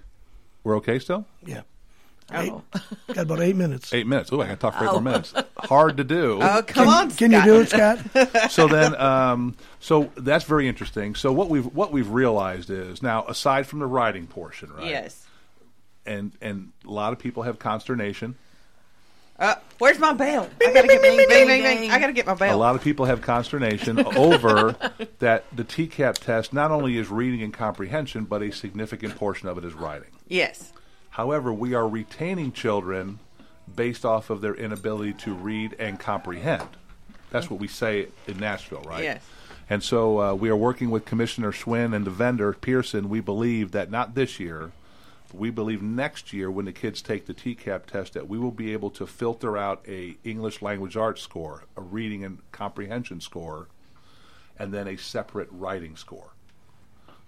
[0.64, 1.24] We're okay still?
[1.44, 1.62] Yeah.
[2.32, 2.52] Eight.
[3.08, 3.92] Got about eight minutes.
[3.94, 4.30] Eight minutes.
[4.32, 4.92] Oh, I got to talk for eight Oh.
[4.94, 5.32] more minutes.
[5.60, 6.38] Hard to do.
[6.42, 7.98] Oh, come Can- on, can you do it, Scott?
[8.50, 11.14] so then, um, so that's very interesting.
[11.14, 14.86] So what we've what we've realized is now, aside from the writing portion, right?
[14.88, 15.26] Yes.
[16.04, 18.34] And and a lot of people have consternation.
[19.38, 20.48] Uh, where's my bell?
[20.60, 21.90] I gotta get bing, bing, bing, bing.
[21.92, 22.48] I gotta get my bail.
[22.48, 22.58] A bell.
[22.58, 24.74] lot of people have consternation over
[25.20, 29.56] that the TCAP test not only is reading and comprehension, but a significant portion of
[29.56, 30.10] it is writing.
[30.26, 30.72] Yes.
[31.10, 33.18] However, we are retaining children
[33.74, 36.68] based off of their inability to read and comprehend.
[37.30, 39.04] That's what we say in Nashville, right?
[39.04, 39.22] Yes.
[39.70, 43.08] And so uh, we are working with Commissioner Schwinn and the vendor Pearson.
[43.08, 44.72] We believe that not this year,
[45.28, 48.50] but we believe next year when the kids take the TCAP test that we will
[48.50, 53.68] be able to filter out a English language arts score, a reading and comprehension score,
[54.58, 56.30] and then a separate writing score.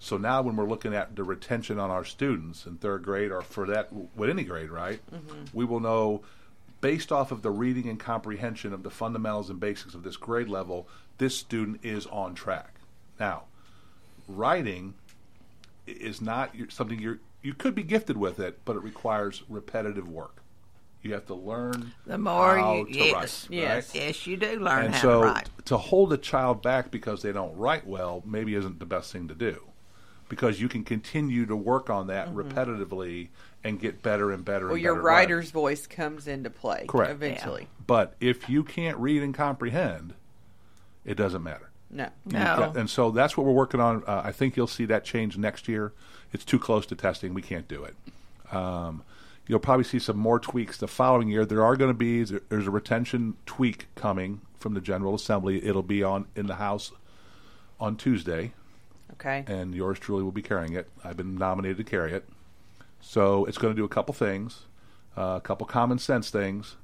[0.03, 3.41] So now when we're looking at the retention on our students in third grade or
[3.43, 4.99] for that with any grade, right?
[5.13, 5.53] Mhm.
[5.53, 6.23] We will know
[6.81, 10.49] based off of the reading and comprehension of the fundamentals and basics of this grade
[10.49, 10.87] level,
[11.19, 12.73] this student is on track.
[13.19, 13.43] Now,
[14.27, 14.95] writing
[15.85, 20.41] is not something you're you could be gifted with it, but it requires repetitive work.
[21.03, 23.47] You have to learn The more how you to yes, write.
[23.55, 24.01] yes, right?
[24.03, 25.49] yes, you do learn and how so to write.
[25.65, 29.27] to hold a child back because they don't write well maybe isn't the best thing
[29.27, 29.61] to do
[30.31, 32.35] because you can continue to work on that Mhm.
[32.49, 33.27] repetitively
[33.65, 35.29] and get better and better Well, and your better at writing.
[35.35, 36.85] writer's voice comes into play.
[36.87, 37.11] correct.
[37.11, 37.67] Eventually.
[37.85, 40.13] but if you can't read and comprehend
[41.03, 41.69] it doesn't matter.
[41.89, 42.07] No.
[42.25, 44.03] You've and so that's what we're working on.
[44.07, 45.91] Uh, i think you'll see that change next year.
[46.31, 47.33] It's too close to testing.
[47.33, 47.95] We can't do it.
[48.55, 49.03] Um,
[49.47, 51.45] you'll probably see some more tweaks the following year.
[51.45, 55.65] There are going to be there's a retention tweak coming from the general assembly.
[55.65, 56.93] It'll be on in the house
[57.81, 58.53] on tuesday
[59.13, 59.43] Okay.
[59.47, 60.89] and yours truly will be carrying it.
[61.03, 62.27] I've been nominated to carry it.
[62.99, 64.65] So it's going to do a couple things,
[65.17, 66.75] uh, a couple common sense things,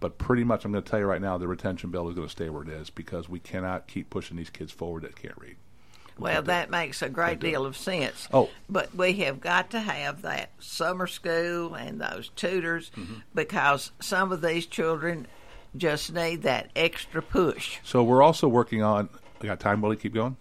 [0.00, 2.26] but pretty much I'm going to tell you right now the retention bill is going
[2.26, 5.36] to stay where it is because we cannot keep pushing these kids forward that can't
[5.38, 5.56] read.
[6.18, 8.26] Well, that makes a great deal of sense.
[8.32, 8.48] Oh.
[8.70, 13.16] But we have got to have that summer school and those tutors Mm-hmm.
[13.34, 15.26] because some of these children
[15.76, 17.80] just need that extra push.
[17.84, 19.10] So we're also working on.
[19.42, 19.96] I got time, Willie.
[19.96, 20.38] Keep going.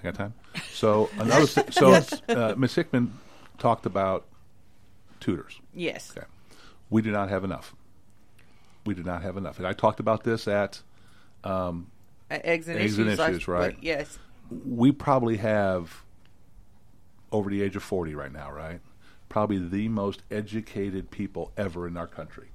[0.00, 0.34] I got time.
[0.72, 1.46] So another.
[1.46, 2.20] th- so Yes.
[2.28, 2.74] uh, Ms.
[2.74, 3.18] Hickman
[3.58, 4.26] talked about
[5.20, 5.60] tutors.
[5.74, 6.12] Yes.
[6.16, 6.26] Okay.
[6.90, 7.74] We do not have enough.
[8.84, 9.58] We do not have enough.
[9.58, 10.82] And I talked about this at
[11.44, 11.86] um,
[12.30, 12.98] eggs and Eggs issues.
[12.98, 13.76] and last- Issues, right?
[13.80, 14.18] Yes.
[14.66, 16.02] We probably have
[17.30, 18.80] over the age of 40 right now, right?
[19.28, 22.48] Probably the most educated people ever in our country.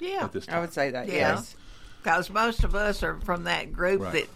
[0.00, 1.08] Yeah, at this I would say that.
[1.08, 1.14] Yeah.
[1.34, 1.56] Yes.
[2.00, 4.12] Because most of us are from that group Right.
[4.12, 4.28] that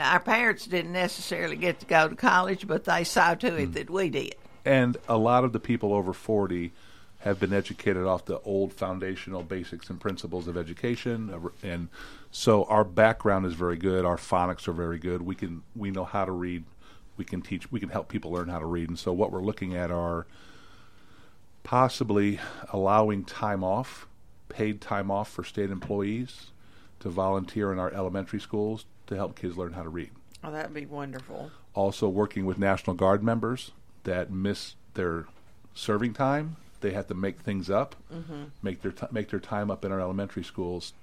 [0.00, 3.66] now, our parents didn't necessarily get to go to college, but they saw to it
[3.66, 3.72] hmm.
[3.72, 4.34] that we did.
[4.64, 6.72] And a lot of the people over 40
[7.18, 11.88] have been educated off the old foundational basics and principles of education and
[12.30, 14.06] so our background is very good.
[14.06, 15.20] Our phonics are very good.
[15.20, 16.64] We can we know how to read.
[17.18, 18.88] We can teach we can help people learn how to read.
[18.88, 20.26] And so what we're looking at are
[21.62, 22.40] possibly
[22.72, 24.06] allowing time off
[24.48, 26.52] paid time off for state employees
[27.00, 30.10] to volunteer in our elementary schools to help kids learn how to read
[30.42, 31.50] Oh, that'd be wonderful.
[31.74, 33.72] also working with National Guard members
[34.04, 35.26] that miss their
[35.74, 36.56] serving time.
[36.80, 38.50] They have to make things up, Mhm.
[38.62, 40.94] make their t- make their time up in our elementary schools,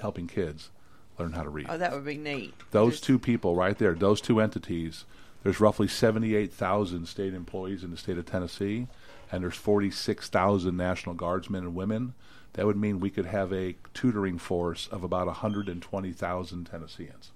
[0.00, 0.70] helping kids
[1.18, 1.66] learn how to read.
[1.68, 2.52] Oh, that would be neat.
[2.72, 5.04] those Just- two people right there, those two entities.
[5.44, 8.88] There's roughly 78,000 state employees in the state of Tennessee,
[9.30, 12.14] and there's 46,000 National Guardsmen and women.
[12.54, 17.30] That would mean we could have a tutoring force of about 120,000 Tennesseans.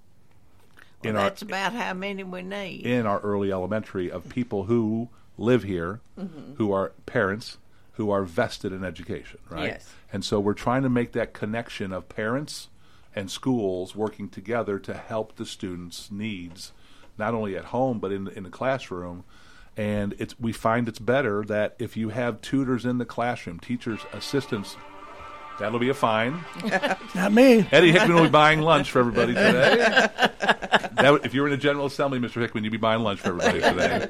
[1.04, 2.86] Well, in our that's about how many we need.
[2.86, 6.56] in our early elementary of people who live here, Mhm.
[6.56, 7.58] who are parents,
[7.92, 9.64] who are vested in education, right?
[9.74, 9.92] Yes.
[10.12, 12.68] And so we're trying to make that connection of parents
[13.14, 16.72] and schools working together to help the students' needs,
[17.18, 19.24] not only at home but in in the classroom.
[19.76, 24.00] And it's we find it's better that if you have tutors in the classroom, teachers,
[24.12, 24.76] assistants,
[25.58, 26.42] that'll be a fine.
[27.14, 27.66] Not me.
[27.72, 29.76] Eddie Hickman will be buying lunch for everybody today.
[30.92, 32.40] that, would- if you were in a General Assembly, Mr.
[32.40, 34.08] Hickman, you'd be buying lunch for everybody today.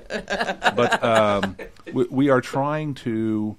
[0.77, 1.57] But um,
[1.93, 3.57] we, we are trying to.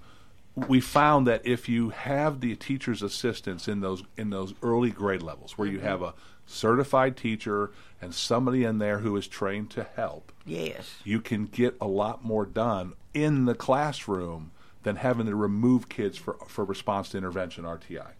[0.55, 5.21] We found that if you have the teacher's assistance in those in those early grade
[5.21, 6.13] levels, where you have a
[6.45, 7.71] certified teacher
[8.01, 10.95] and somebody in there who is trained to help, Yes.
[11.03, 14.51] you can get a lot more done in the classroom
[14.85, 18.11] than having to remove kids for for response to intervention RTI.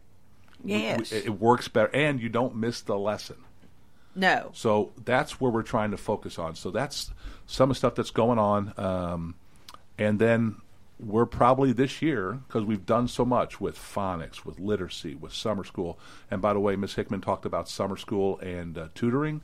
[0.64, 1.12] Yes.
[1.12, 3.38] it it works better, and you don't miss the lesson.
[4.16, 4.50] No.
[4.54, 6.56] So that's where we're trying to focus on.
[6.56, 7.12] So that's
[7.46, 9.36] some of the stuff that's going on, um,
[10.00, 10.56] and then
[11.00, 15.64] we're probably this year because we've done so much with phonics, with literacy, with summer
[15.64, 16.00] school.
[16.32, 19.42] And by the way, Miss Hickman talked about summer school and uh, tutoring.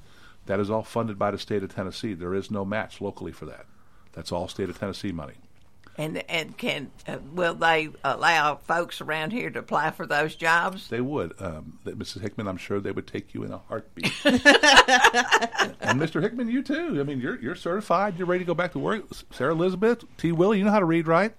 [0.47, 2.15] That is all funded by the state of Tennessee.
[2.15, 3.67] There is no match locally for that.
[4.13, 5.36] That's all state of Tennessee money.
[6.02, 10.88] And and can uh, will they allow folks around here to apply for those jobs?
[10.88, 12.22] They would, um, Mrs.
[12.22, 12.48] Hickman.
[12.48, 14.12] I'm sure they would take you in a heartbeat.
[14.26, 16.22] and Mr.
[16.22, 16.98] Hickman, you too.
[17.00, 18.18] I mean, you're you're certified.
[18.18, 19.04] You're ready to go back to work.
[19.32, 20.32] Sarah Elizabeth, T.
[20.32, 21.34] Willie, you know how to read, right?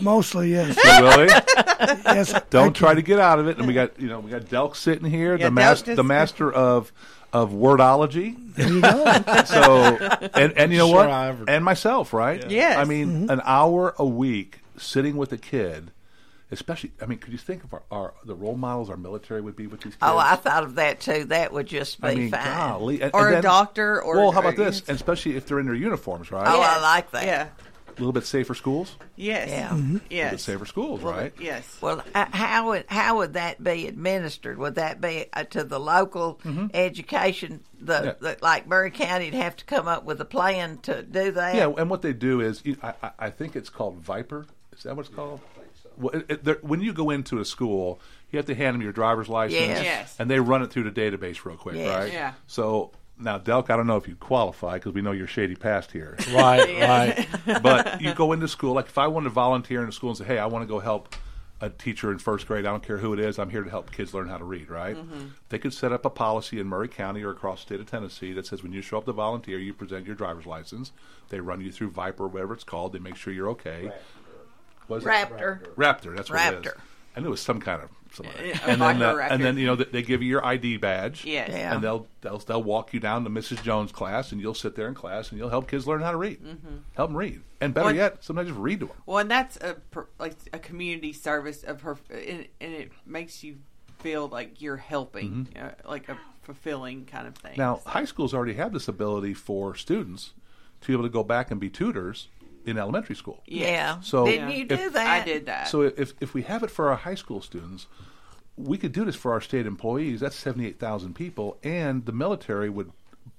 [0.00, 0.74] Mostly, yes.
[0.76, 1.02] T.
[1.02, 1.28] Willie,
[2.06, 3.58] Yes, don't try to get out of it.
[3.58, 5.96] And we got you know we got Delk sitting here, Yeah, the mas- Delk is-
[5.96, 6.92] the master of
[7.32, 8.36] of wordology.
[8.54, 9.04] There you go.
[9.44, 9.96] so
[10.34, 11.10] and and you know Sure what?
[11.10, 12.40] I ever- And myself, right?
[12.50, 12.56] Yeah.
[12.56, 12.78] Yes.
[12.78, 13.30] I mean, Mm-hmm.
[13.30, 15.90] an hour a week sitting with a kid.
[16.52, 19.56] Especially, I mean, could you think of our, our the role models our military would
[19.56, 19.96] be with these kids?
[20.00, 21.24] Oh, I thought of that too.
[21.24, 22.44] That would just be I mean, fine.
[22.44, 23.02] golly.
[23.02, 24.78] And- Or and a doctor, or- well, how about this?
[24.86, 26.46] And especially if they're in their uniforms, right?
[26.46, 27.24] Oh, I like that.
[27.26, 27.48] Yeah.
[27.96, 28.96] A little bit safer schools.
[29.16, 29.48] Yes.
[29.48, 29.72] Yeah.
[29.72, 30.42] A little bit Yes.
[30.42, 31.32] safer schools, Well, right?
[31.40, 31.78] Yes.
[31.80, 34.58] Well, h- how would how would that be administered?
[34.58, 36.38] Would that be uh, to the local
[36.74, 37.60] education?
[37.80, 38.04] The, Mm-hmm.
[38.06, 38.12] Yeah.
[38.20, 41.54] the like Maury County'd have to come up with a plan to do that.
[41.56, 44.46] Yeah, and what they do is, you- I, I- I think it's called Viper.
[44.76, 45.40] Is that what it's called?
[45.96, 47.98] Well, it, it, there- when you go into a school,
[48.30, 49.84] you have to hand them your driver's license, Yes.
[49.84, 50.16] Yes.
[50.18, 51.88] and they run it through the database real quick, Yes.
[51.96, 52.12] right?
[52.12, 52.32] Yeah.
[52.46, 55.92] So now, Delk, I don't know if you qualify because we know your shady past
[55.92, 56.16] here.
[56.32, 56.80] Right,
[57.46, 57.62] right.
[57.62, 58.74] but you go into school.
[58.74, 60.66] Like if I wanted to volunteer in a school and say, "Hey, I want to
[60.66, 61.14] go help
[61.60, 62.66] a teacher in first grade.
[62.66, 63.38] I don't care who it is.
[63.38, 64.96] I'm here to help kids learn how to read." Right?
[64.96, 65.28] Mm-hmm.
[65.48, 68.32] They could set up a policy in Maury County or across the state of Tennessee
[68.34, 70.92] that says when you show up to volunteer, you present your driver's license.
[71.30, 72.92] They run you through Viper, or whatever it's called.
[72.92, 73.92] They make sure you're okay.
[74.88, 75.08] Was it?
[75.08, 75.60] Raptor.
[75.74, 76.14] Raptor.
[76.14, 76.72] That's what it is.
[76.72, 76.80] Raptor.
[77.16, 77.90] I knew it was some kind of.
[78.16, 80.44] Some, Yeah, and then, Viper uh, and then you know they, they give you your
[80.44, 81.24] ID badge.
[81.24, 81.50] Yes.
[81.50, 81.74] Yeah.
[81.74, 83.62] And they'll, they'll they'll walk you down to Mrs.
[83.62, 86.16] Jones' class, and you'll sit there in class, and you'll help kids learn how to
[86.16, 86.38] read.
[86.94, 88.96] Help them read, and better Well- yet, sometimes just read to them.
[89.04, 89.76] Well, and that's a
[90.18, 93.58] like a community service of her, and, and it makes you
[93.98, 97.52] feel like you're helping, uh, like a fulfilling kind of thing.
[97.52, 97.60] Mm-hmm.
[97.60, 100.32] Now, high schools already have this ability for students
[100.80, 102.28] to be able to go back and be tutors
[102.66, 103.42] in elementary school.
[103.46, 104.00] Yeah.
[104.00, 105.06] So Didn't you do if- that?
[105.22, 105.68] I did that.
[105.68, 107.86] So if if we have it for our high school students,
[108.56, 110.20] we could do this for our state employees.
[110.20, 112.90] That's seventy eight thousand people, and the military would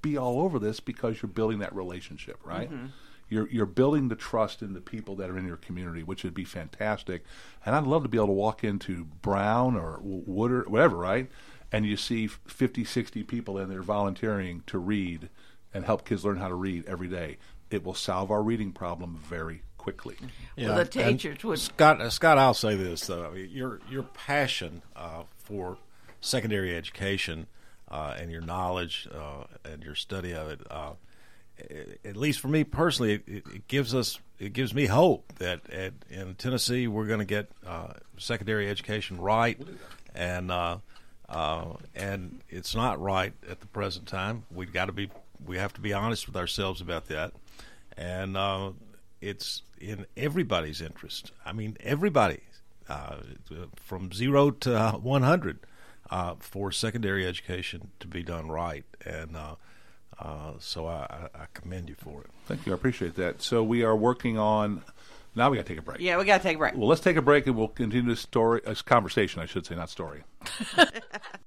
[0.01, 2.71] be all over this because you're building that relationship, right?
[2.71, 2.87] Mm-hmm.
[3.29, 6.33] You're you're building the trust in the people that are in your community, which would
[6.33, 7.25] be fantastic.
[7.65, 11.29] And I'd love to be able to walk into Brown or Wood or whatever, right?
[11.69, 15.27] And you see 50, 60 people in there volunteering to read
[15.73, 17.37] and help kids learn how to read every day.
[17.71, 20.17] It will solve our reading problem very quickly.
[20.57, 22.01] Well, the teachers and would- Scott.
[22.01, 25.77] uh, Scott, I'll say this though: I mean, your your passion uh, for
[26.19, 27.47] secondary education
[27.89, 30.93] uh, and your knowledge uh, and your study of it, uh,
[32.05, 35.93] at least for me personally, it, it gives us it gives me hope that at,
[36.09, 39.59] in Tennessee we're going to get uh, secondary education right,
[40.13, 40.77] and uh,
[41.29, 44.43] uh, and it's not right at the present time.
[44.53, 45.09] We've got to be
[45.45, 47.31] we have to be honest with ourselves about that,
[47.97, 48.71] and uh,
[49.21, 51.31] it's in everybody's interest.
[51.45, 52.41] I mean, everybody,
[52.87, 53.17] uh,
[53.75, 55.59] from zero to one hundred,
[56.09, 59.55] uh, for secondary education to be done right, and uh,
[60.19, 62.29] uh, so I, I I commend you for it.
[62.45, 62.71] Thank you.
[62.71, 63.41] I appreciate that.
[63.41, 64.83] So we are working on.
[65.35, 65.99] Now we got to take a break.
[65.99, 66.75] Yeah, we got to take a break.
[66.75, 69.75] Well, let's take a break and we'll continue this story, uh, conversation, I should say,
[69.75, 70.23] not story.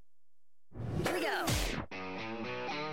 [1.05, 1.45] Here we go.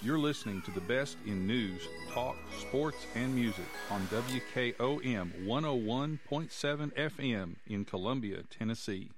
[0.00, 1.82] You're listening to the best in news,
[2.12, 9.10] talk, sports, and music on WKOM 101.7 FM in Columbia, Tennessee.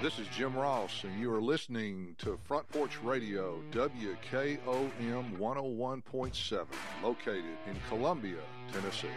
[0.00, 4.88] This is Jim Ross, and you are listening to Front Porch Radio, WKOM
[5.38, 6.66] 101.7,
[7.02, 8.38] located in Columbia,
[8.72, 9.08] Tennessee.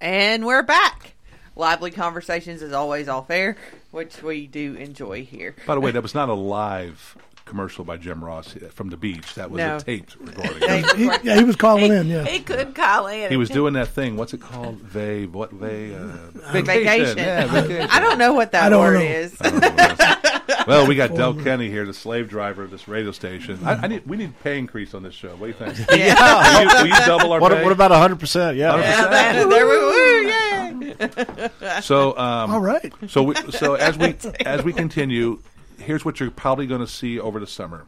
[0.00, 1.14] And we're back.
[1.56, 3.56] Lively conversations as always all fair,
[3.90, 5.56] which we do enjoy here.
[5.66, 7.16] By the way, that was not a live
[7.48, 9.34] commercial by Jim Ross from the beach.
[9.34, 9.76] That was No.
[9.76, 10.84] a taped recording.
[10.96, 12.06] He- yeah, he was calling in.
[12.06, 13.30] Yeah, He could call in.
[13.30, 14.16] He was doing that thing.
[14.16, 14.80] What's it called?
[14.90, 16.06] They what they uh,
[16.52, 17.18] Vacation.
[17.18, 17.88] Yeah, vacation.
[17.90, 19.00] I don't know what that I don't word know.
[19.00, 19.36] is.
[20.66, 23.58] Well, we got Del Kenny here, the slave driver of this radio station.
[23.64, 25.30] I, I need we need pay increase on this show.
[25.36, 25.88] What do you think?
[25.90, 26.58] Yeah.
[26.58, 27.62] will, you, will you double our What, pay?
[27.62, 28.56] what about 100%?
[28.56, 28.72] Yeah.
[28.72, 28.80] 100%.
[28.82, 31.80] Yeah, that, there we woo, yay.
[31.80, 32.92] So, um, All right.
[33.08, 35.40] So, we, so as we as we continue,
[35.88, 37.86] here's what you're probably going to see over the summer.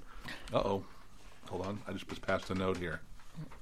[0.52, 0.84] Uh oh,
[1.50, 3.00] hold on, I just passed a note here.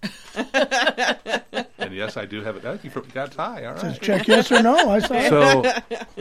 [0.34, 2.64] and yes, I do have it.
[2.64, 3.64] Oh, you got a tie.
[3.64, 3.80] All right.
[3.80, 4.76] Says check yes or no.
[4.90, 5.28] I saw.
[5.28, 5.72] So,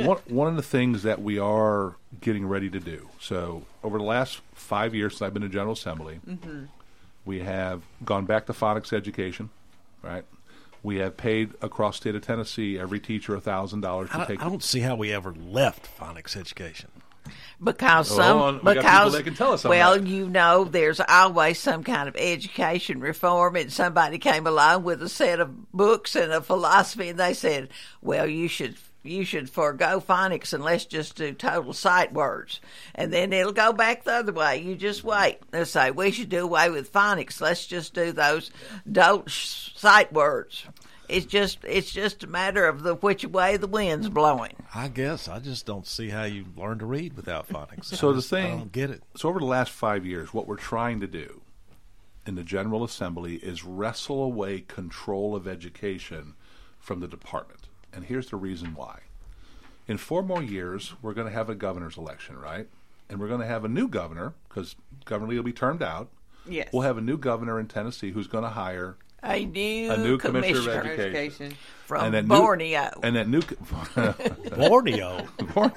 [0.03, 3.07] one, one of the things that we are getting ready to do.
[3.20, 6.68] So, over the last five years since I've been in General Assembly, Mhm.
[7.26, 9.49] we have gone back to phonics education,
[10.01, 10.26] right?
[10.84, 14.41] We have paid across state of Tennessee every teacher a thousand dollars to don't, take.
[14.41, 16.89] I don't see how we ever left phonics education.
[17.64, 18.56] Because some on.
[18.64, 20.08] We because that can tell us well, that.
[20.08, 25.10] you know, there's always some kind of education reform, and somebody came along with a
[25.10, 27.70] set of books and a philosophy, and they said,
[28.02, 32.60] "Well, you should." You should forego phonics and let's just do total sight words.
[32.94, 34.62] And then it'll go back the other way.
[34.62, 35.38] You just wait.
[35.50, 37.40] They'll say, we should do away with phonics.
[37.40, 38.52] Let's just do those
[39.28, 40.66] sh- sight words.
[41.10, 44.53] It's just it's just a matter of the which way the wind's blowing.
[44.76, 47.86] I guess I just don't see how you learn to read without phonics.
[47.86, 49.03] So I the just- I don't get it.
[49.16, 51.41] So over the last five years, what we're trying to do
[52.26, 56.34] in the General Assembly is wrestle away control of education
[56.80, 57.70] from the department.
[57.93, 58.99] And here's the reason why.
[59.88, 62.68] In four more years, we're going to have a governor's election, right?
[63.10, 66.10] And we're going to have a new governor because Governor Lee will be termed out.
[66.45, 66.68] Yes.
[66.74, 70.18] We'll have a new governor in Tennessee who's going to hire A new, a new
[70.18, 71.53] commissioner, commissioner of education,
[71.86, 72.91] from And that new- Borneo.
[73.01, 73.41] and that new
[74.55, 75.18] Borneo.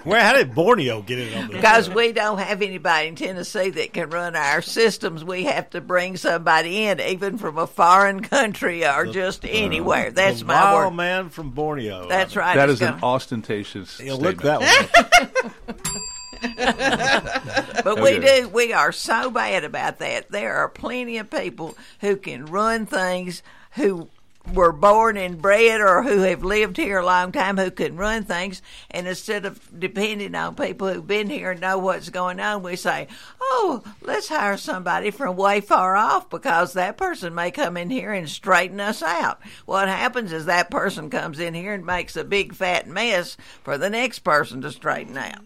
[0.05, 0.21] Where?
[0.21, 3.93] How did Borneo get it on the Because we don't have anybody in Tennessee that
[3.95, 8.85] can run our systems, we have to bring somebody in, even from a foreign country
[8.87, 10.11] or just uh, anywhere.
[10.11, 10.97] That's the my wild word.
[10.97, 12.09] man from Borneo.
[12.09, 12.55] That's right.
[12.57, 14.01] That it's is an ostentatious.
[14.01, 14.93] Yeah, look statement.
[14.93, 15.53] that
[15.95, 16.01] way.
[17.85, 18.49] but we do.
[18.53, 20.31] We are so bad about that.
[20.31, 24.09] There are plenty of people who can run things who
[24.55, 28.25] were born and bred or who have lived here a long time who can run
[28.25, 32.63] things and instead of depending on people who've been here and know what's going on
[32.63, 33.07] we say
[33.41, 38.13] oh let's hire somebody from way far off because that person may come in here
[38.13, 42.25] and straighten us out what happens is that person comes in here and makes a
[42.25, 45.45] big fat mess for the next person to straighten out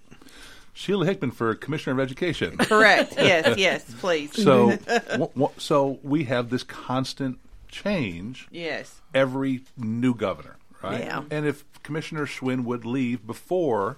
[0.74, 2.56] Sheila Hickman for Commissioner of Education.
[2.58, 3.14] Correct.
[3.16, 4.32] Yes, yes, please.
[4.34, 4.76] So,
[5.08, 8.48] w- w- so we have this constant change.
[8.50, 9.00] Yes.
[9.14, 11.00] Every new governor, right?
[11.00, 11.22] Yeah.
[11.30, 13.96] And if Commissioner Schwinn would leave before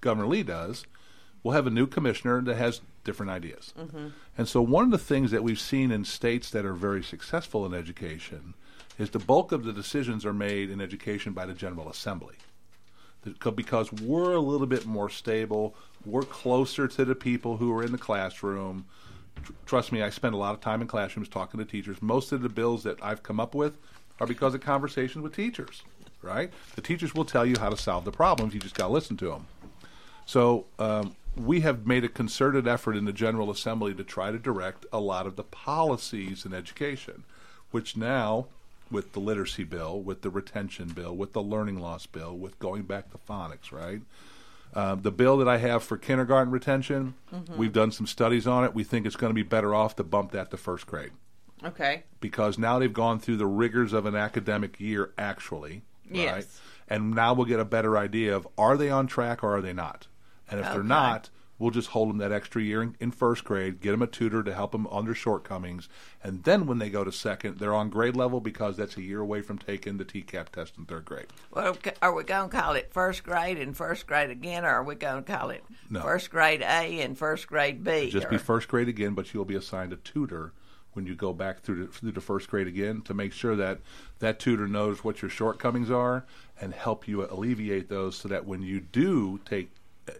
[0.00, 0.86] Governor Lee does,
[1.42, 3.72] we'll have a new commissioner that has different ideas.
[3.78, 4.12] Mhm.
[4.36, 7.66] And so, one of the things that we've seen in states that are very successful
[7.66, 8.54] in education
[8.98, 12.34] is the bulk of the decisions are made in education by the General Assembly.
[13.54, 15.74] Because we're a little bit more stable,
[16.10, 18.86] we're closer to the people who are in the classroom.
[19.44, 22.00] Tr- Trust me, I spend a lot of time in classrooms talking to teachers.
[22.00, 23.76] Most of the bills that I've come up with
[24.20, 25.82] are because of conversations with teachers,
[26.22, 26.50] right?
[26.74, 29.16] The teachers will tell you how to solve the problems, you just got to listen
[29.18, 29.46] to them.
[30.26, 34.38] So um, we have made a concerted effort in the General Assembly to try to
[34.38, 37.24] direct a lot of the policies in education,
[37.70, 38.46] which now,
[38.90, 42.82] with the literacy bill, with the retention bill, with the learning loss bill, with going
[42.82, 44.00] back to phonics, right?
[44.74, 47.56] Um, the bill that I have for kindergarten retention, Mhm.
[47.56, 48.74] we've done some studies on it.
[48.74, 51.12] We think it's going to be better off to bump that to first grade
[51.64, 52.04] Okay.
[52.20, 56.60] because now they've gone through the rigors of an academic year actually right Yes.
[56.88, 59.72] and now we'll get a better idea of are they on track or are they
[59.72, 60.06] not
[60.50, 63.80] and if they're not we'll just hold them that extra year in, in first grade
[63.80, 65.88] get them a tutor to help them under shortcomings
[66.22, 69.20] and then when they go to second they're on grade level because that's a year
[69.20, 72.72] away from taking the tcap test in third grade Well, are we going to call
[72.74, 76.00] it first grade and first grade again, or are we going to call it No.
[76.02, 78.10] first grade A and first grade B?
[78.10, 80.52] just be first grade again, but you'll be assigned a tutor
[80.92, 83.78] when you go back through the, through the first grade again to make sure that
[84.18, 86.24] that tutor knows what your shortcomings are
[86.60, 89.70] and help you alleviate those so that when you do take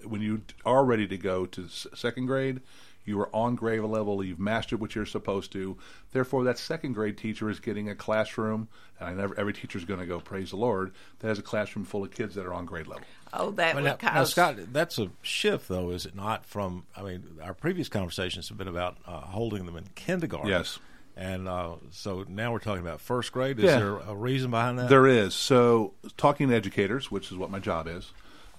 [0.04, 2.60] when you are ready to go to second grade
[3.04, 5.76] you are on grade level you've mastered what you're supposed to
[6.12, 8.68] therefore that second grade teacher is getting a classroom
[9.00, 11.42] and I never, every teacher is going to go praise the lord that has a
[11.42, 14.14] classroom full of kids that are on grade level Oh, that But would now, cause.
[14.14, 16.46] now, Scott, that's a shift, though, is it not?
[16.46, 20.48] From I mean, our previous conversations have been about uh, holding them in kindergarten.
[20.48, 20.78] Yes.
[21.14, 23.58] and uh, so now we're talking about first grade.
[23.58, 23.78] Is Yeah.
[23.80, 24.88] there a reason behind that?
[24.88, 25.34] There is.
[25.34, 28.12] So, talking to educators, which is what my job is,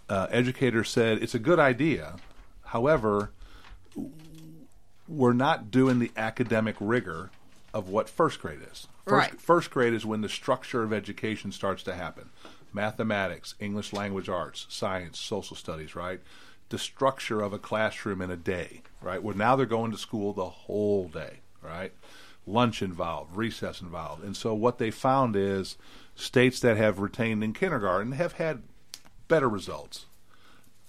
[0.09, 2.15] uh, educators said it's a good idea.
[2.65, 3.31] However,
[5.07, 7.31] we're not doing the academic rigor
[7.73, 8.87] of what first grade is.
[9.05, 9.41] First, Right.
[9.41, 12.29] first grade is when the structure of education starts to happen
[12.71, 16.19] mathematics, English language arts, science, social studies, right?
[16.69, 19.21] The structure of a classroom in a day, right?
[19.23, 21.91] Well, now they're going to school the whole day, right?
[22.45, 24.23] Lunch involved, recess involved.
[24.23, 25.77] And so what they found is
[26.15, 28.61] states that have retained in kindergarten have had
[29.29, 30.05] better results.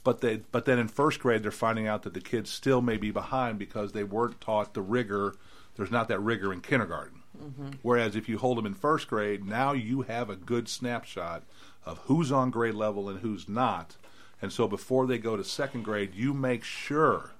[0.02, 2.96] But they but then in first grade they're finding out that the kids still may
[2.96, 5.36] be behind because they weren't taught the rigor.
[5.76, 7.22] There's not that rigor in kindergarten.
[7.38, 7.78] Mhm.
[7.82, 11.44] Whereas if you hold them in first grade, now you have a good snapshot
[11.86, 13.96] of who's on grade level and who's not.
[14.42, 17.32] And so before they go to second grade, you make sure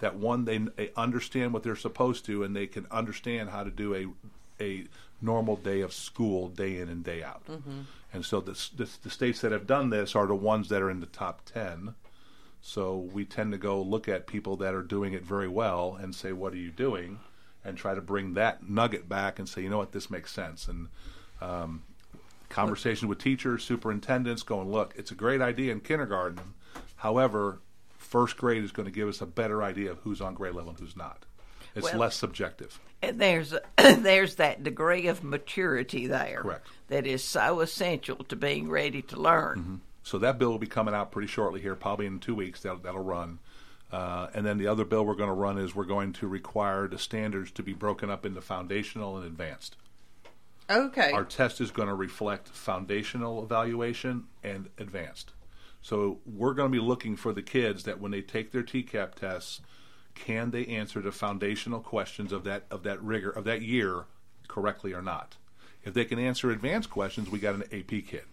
[0.00, 3.70] that one they, they understand what they're supposed to and they can understand how to
[3.70, 4.06] do a
[4.62, 4.86] a
[5.20, 7.44] normal day of school day in and day out.
[7.46, 7.84] Mhm.
[8.12, 8.58] And so the
[9.02, 11.94] the states that have done this are the ones that are in the top 10.
[12.60, 16.14] So we tend to go look at people that are doing it very well and
[16.14, 17.20] say, "What are you doing?"
[17.64, 20.68] and try to bring that nugget back and say, "You know what, this makes sense."
[20.68, 20.88] And
[21.40, 21.82] um,
[22.48, 26.54] conversation with teachers, superintendents, going, "Look, it's a great idea in kindergarten.
[26.96, 27.60] However,
[27.96, 30.70] first grade is going to give us a better idea of who's on grade level
[30.70, 31.26] and who's not.
[31.74, 36.66] It's Well- less subjective." And there's there's that degree of maturity there Correct.
[36.88, 39.80] that is so essential to being ready to learn.
[40.02, 42.62] So that bill will be coming out pretty shortly here, probably in two weeks.
[42.62, 43.38] That'll, that'll run.
[43.92, 46.88] Uh, and then the other bill we're going to run is we're going to require
[46.88, 49.76] the standards to be broken up into foundational and advanced.
[50.70, 51.12] Okay.
[51.12, 55.32] Our test is going to reflect foundational evaluation and advanced.
[55.80, 59.14] So we're going to be looking for the kids that when they take their TCAP
[59.14, 59.60] tests,
[60.24, 64.04] can they answer the foundational questions of that of that rigor of that year
[64.48, 65.36] correctly or not?
[65.84, 68.24] If they can answer advanced questions, we got an AP kid,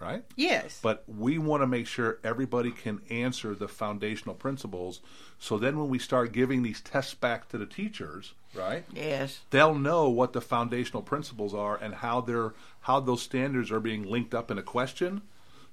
[0.00, 0.24] right?
[0.36, 0.80] Yes.
[0.82, 5.00] But we want to make sure everybody can answer the foundational principles.
[5.38, 8.84] So then when we start giving these tests back to the teachers, right?
[8.92, 9.40] Yes.
[9.50, 14.04] They'll know what the foundational principles are and how they're how those standards are being
[14.04, 15.22] linked up in a question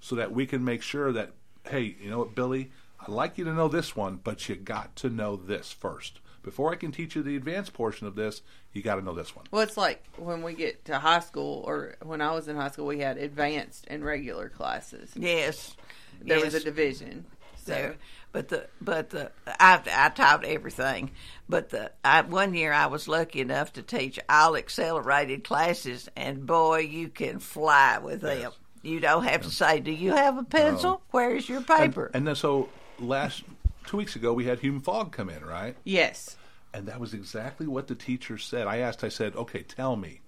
[0.02, 1.32] so that we can make sure that
[1.68, 2.72] hey, you know what, Billy,
[3.08, 6.20] I'd like you to know this one, but you got to know this first.
[6.44, 9.36] Before I can teach you the advanced portion of this, you got to know this
[9.36, 9.46] one.
[9.50, 12.70] Well, it's like when we get to high school, or when I was in high
[12.70, 15.12] school, we had advanced and regular classes.
[15.16, 15.76] Yes.
[16.22, 17.26] There was a division.
[17.66, 17.96] So, there.
[18.32, 21.12] But the but the I I taught everything.
[21.50, 26.46] But the I, one year I was lucky enough to teach all accelerated classes, and
[26.46, 28.52] boy, you can fly with them.
[28.84, 30.92] You don't have to say, "Do you have a pencil?
[30.92, 31.02] No.
[31.10, 32.70] Where's your And, paper?" and then so
[33.00, 33.44] last
[33.86, 35.76] two weeks ago we had Hume-Fogg come in, right?
[35.84, 36.38] Yes.
[36.74, 38.68] And that was exactly what the teacher said.
[38.68, 40.22] I asked, I said, okay, tell me,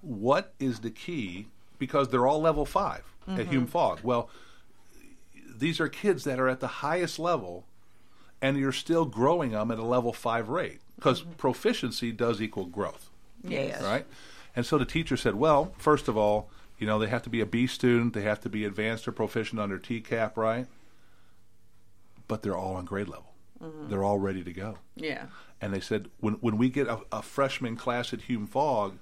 [0.00, 1.48] what is the key?
[1.78, 3.48] Because they're all level 5 at Mhm.
[3.48, 4.00] Hume-Fogg.
[4.02, 4.30] Well,
[5.56, 7.64] these are kids that are at the highest level,
[8.42, 13.08] and you're still growing them at a level five rate because proficiency does equal growth.
[13.42, 13.82] Yes.
[13.82, 14.06] Right?
[14.56, 17.40] And so the teacher said, well, first of all, you know, they have to be
[17.40, 20.66] a B student, they have to be advanced or proficient under TCAP, right?
[22.28, 23.32] But they're all on grade level.
[23.62, 23.88] Mhm.
[23.88, 24.78] They're all ready to go.
[24.96, 25.26] Yeah.
[25.60, 28.98] And they said when when we get a, a freshman class at Hume-Fogg,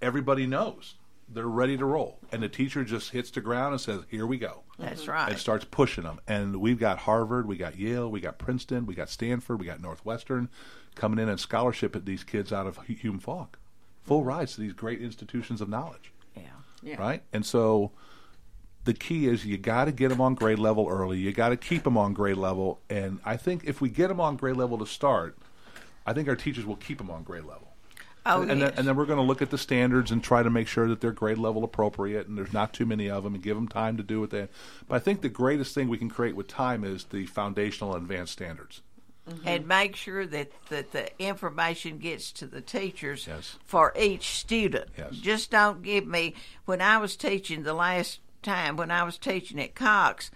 [0.00, 0.94] everybody knows
[1.28, 4.38] they're ready to roll, and the teacher just hits the ground and says, "Here we
[4.38, 5.30] go." That's right.
[5.30, 6.20] And starts pushing them.
[6.26, 9.80] And we've got Harvard, we got Yale, we got Princeton, we got Stanford, we got
[9.80, 10.48] Northwestern
[10.94, 13.56] coming in and scholarship at these kids out of Hu- Hume-Fogg,
[14.04, 16.12] full rides to these great institutions of knowledge.
[16.36, 16.42] Yeah.
[16.82, 16.96] Yeah.
[17.00, 17.22] Right.
[17.32, 17.90] And so
[18.88, 21.18] the key is you got to get them on grade level early.
[21.18, 22.80] You got to keep them on grade level.
[22.88, 25.36] And I think if we get them on grade level to start,
[26.06, 27.68] I think our teachers will keep them on grade level.
[28.24, 28.72] Oh, and, then, yes.
[28.78, 31.02] and then we're going to look at the standards and try to make sure that
[31.02, 33.98] they're grade level appropriate and there's not too many of them and give them time
[33.98, 34.48] to do what they.
[34.88, 38.02] But I think the greatest thing we can create with time is the foundational and
[38.02, 38.80] advanced standards.
[39.28, 39.46] Mm-hmm.
[39.46, 43.56] and make sure that, that the information gets to the teachers Yes.
[43.66, 44.88] for each student.
[44.96, 45.16] Yes.
[45.16, 46.34] Just don't give me
[46.64, 50.30] when I was teaching the last time when I was teaching at Cox,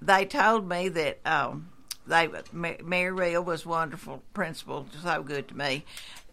[0.00, 1.68] they told me that um,
[2.06, 5.84] they Ma- Mary Real was wonderful principal, so good to me,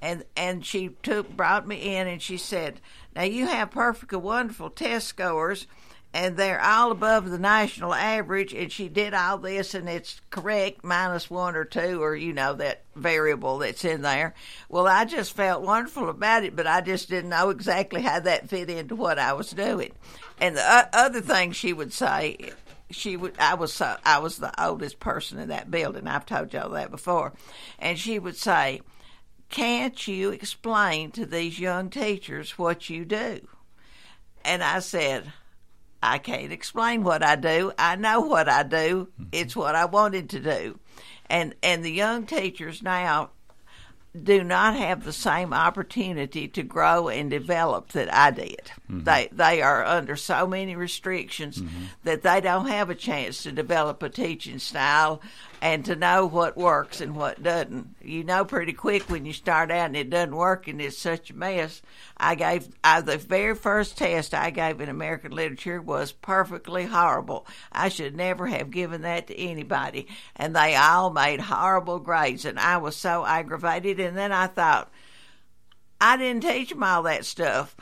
[0.02, 2.82] and and she took brought me in and she said,
[3.16, 5.68] "Now you have perfectly wonderful test scores."
[6.14, 10.84] And they're all above the national average and she did all this and it's correct
[10.84, 14.34] minus one or two or you know that variable that's in there.
[14.70, 18.50] Well i just felt wonderful about it but i just didn't know exactly how that
[18.50, 19.94] fit into what i was doing.
[20.40, 22.52] And the other thing she would say
[22.90, 26.08] she would i was so i was the oldest person in that building.
[26.08, 27.34] I've told y'all that before.
[27.80, 28.82] And she would say
[29.50, 33.48] can't you explain to these young teachers what you do?
[34.44, 35.32] And i said
[36.04, 37.72] I can't explain what I do.
[37.78, 39.10] I know what I do.
[39.32, 40.80] It's what I wanted to do.
[41.30, 43.30] And and the young teachers now
[44.22, 48.72] do not have the same opportunity to grow and develop that I did.
[48.92, 49.06] Mhm.
[49.06, 51.62] They they are under so many restrictions
[52.04, 55.22] that they don't have a chance to develop a teaching style
[55.62, 57.96] and to know what works and what doesn't.
[58.02, 61.30] You know pretty quick when you start out and it doesn't work and it's such
[61.30, 61.82] a mess.
[62.18, 67.46] I gave I, the very first test I gave in American literature was perfectly horrible.
[67.72, 72.60] I should never have given that to anybody, and they all made horrible grades, and
[72.60, 74.00] I was so aggravated.
[74.00, 74.92] And then I thought.
[76.04, 77.76] I didn't teach them all that stuff.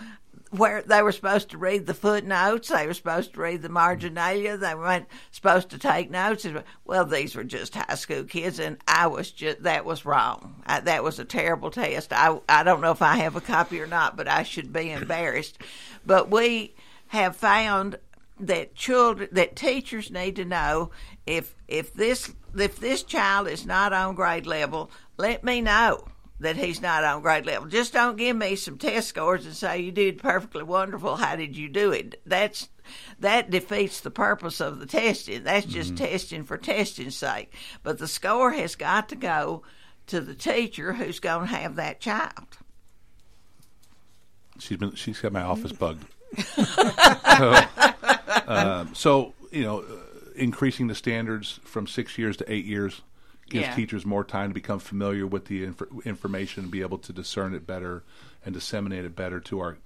[0.52, 4.58] Where they were supposed to read the footnotes, they were supposed to read the marginalia,
[4.58, 6.48] they weren't supposed to take notes.
[6.86, 10.64] Well, these were just high school kids, and I was just that was wrong.
[10.66, 12.12] I, that was a terrible test.
[12.14, 14.90] I I don't know if I have a copy or not, but I should be
[14.90, 15.60] embarrassed.
[16.04, 16.74] But we
[17.10, 18.00] have found
[18.40, 20.90] that children that teachers need to know
[21.28, 26.06] if if this if this child is not on grade level, let me know
[26.40, 27.68] that he's not on grade level.
[27.68, 31.18] Just don't give me some test scores and say you did perfectly wonderful.
[31.18, 32.22] How did you do it?
[32.26, 32.70] That's
[33.20, 35.44] that defeats the purpose of the testing.
[35.44, 36.06] That's just Mm-hmm.
[36.06, 37.54] testing for testing's sake.
[37.84, 39.64] But the score has got to go
[40.08, 42.58] to the teacher who's going to have that child.
[44.60, 46.06] She's been she's got my office bugged.
[46.38, 47.62] so,
[48.48, 49.86] um, so you know, uh,
[50.36, 53.02] increasing the standards from six years to eight years
[53.50, 53.76] gives Yeah.
[53.76, 57.54] teachers more time to become familiar with the inf- information and be able to discern
[57.54, 58.04] it better
[58.46, 59.78] and disseminate it better to our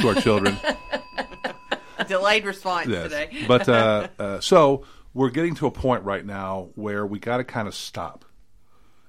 [0.00, 0.56] to our children.
[2.08, 3.04] Delayed response Yes.
[3.04, 3.44] today.
[3.48, 4.84] but uh, uh, so
[5.14, 8.24] we're getting to a point right now where we got to kind of stop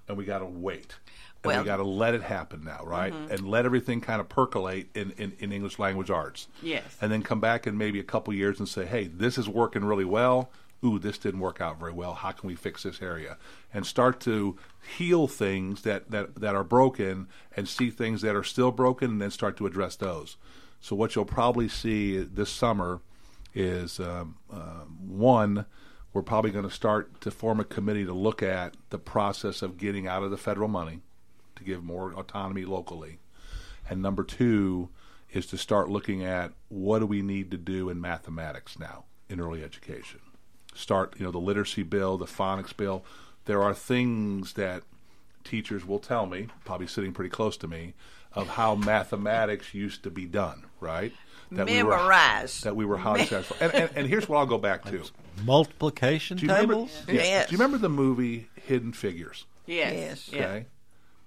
[0.07, 0.95] and we got to wait.
[1.43, 3.13] And Well- we got to let it happen now, right?
[3.13, 3.29] Mhm.
[3.31, 6.47] And let everything kind of percolate in, in, in English language arts.
[6.63, 6.83] Yes.
[7.01, 9.83] And then come back in maybe a couple years and say, hey, this is working
[9.83, 10.49] really well.
[10.83, 12.13] Ooh, this didn't work out very well.
[12.13, 13.37] How can we fix this area?
[13.73, 14.57] And start to
[14.97, 19.21] heal things that, that, that are broken and see things that are still broken and
[19.21, 20.37] then start to address those.
[20.79, 23.01] So, what you'll probably see this summer
[23.55, 25.65] is um, uh, one,
[26.13, 29.77] we're probably going to start to form a committee to look at the process of
[29.77, 31.01] getting out of the federal money
[31.55, 33.17] to give more autonomy locally.
[33.89, 34.89] And number two
[35.31, 39.39] is to start looking at what do we need to do in mathematics now in
[39.39, 40.19] early education.
[40.77, 43.03] Start, you know, the literacy bill, the phonics bill.
[43.45, 44.83] There are things that
[45.43, 47.93] teachers will tell me, probably sitting pretty close to me,
[48.33, 51.11] of how mathematics used to be done, right?
[51.49, 51.97] we were,
[52.61, 53.57] that we were highly successful.
[53.59, 55.03] And, and, and here's what I'll go back to.
[55.45, 57.03] Multiplication Do you remember, tables?
[57.07, 57.45] yeah.
[57.45, 59.45] Do you remember the movie Hidden Figures?
[59.65, 59.93] Yes.
[59.93, 60.29] Yes.
[60.31, 60.39] Yeah.
[60.39, 60.65] Okay.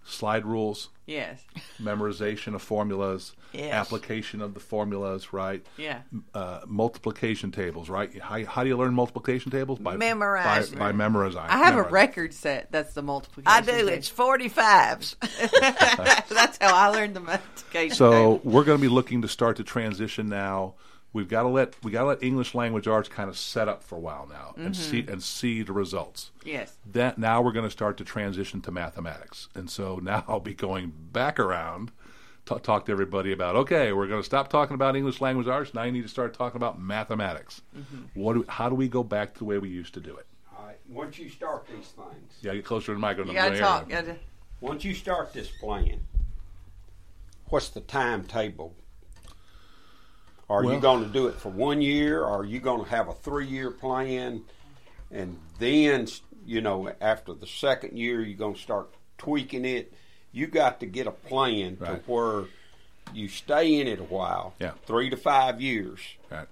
[0.03, 1.45] Slide rules, Yes.
[1.81, 3.73] memorization of formulas, Yes.
[3.75, 5.65] application of the formulas, right?
[5.77, 6.01] Yeah.
[6.35, 8.17] Uh, multiplication tables, right?
[8.21, 9.79] How, how do you learn multiplication tables?
[9.79, 10.79] By Memorizing.
[10.79, 11.41] By, by memorizing.
[11.41, 12.73] I have a record set.
[12.73, 13.47] That's the multiplication.
[13.53, 13.71] I do.
[13.73, 13.89] table.
[13.91, 15.17] It's forty fives.
[15.61, 17.95] That's how I learned the multiplication.
[17.97, 18.41] So table.
[18.45, 20.75] we're going to be looking to start to transition now.
[21.13, 23.83] We've got to let we got to let English language arts kind of set up
[23.83, 24.79] for a while now and Mhm.
[24.79, 26.31] see and see the results.
[26.45, 26.77] Yes.
[26.87, 30.55] That now we're going to start to transition to mathematics, and so now I'll be
[30.55, 31.91] going back around
[32.47, 35.75] to talk to everybody about okay, we're going to stop talking about English language arts.
[35.75, 37.63] Now you need to start talking about mathematics.
[37.77, 38.21] Mm-hmm.
[38.21, 40.27] What do, how do we go back to the way we used to do it?
[40.57, 43.35] All right, once you start these things, Yeah, get closer to the microphone.
[43.35, 43.89] You gotta talk.
[43.89, 44.17] Gotta,
[44.61, 46.01] once you start this plan,
[47.47, 48.75] what's the timetable?
[50.51, 52.23] Are you going to do it for one year?
[52.25, 54.43] Or are you going to have a three-year plan,
[55.13, 56.09] and then
[56.45, 59.93] you know after the second year you're going to start tweaking it?
[60.33, 62.45] You got to get a plan to where
[63.15, 64.73] you stay in it a while, Yeah.
[64.87, 66.47] three to five years, Right.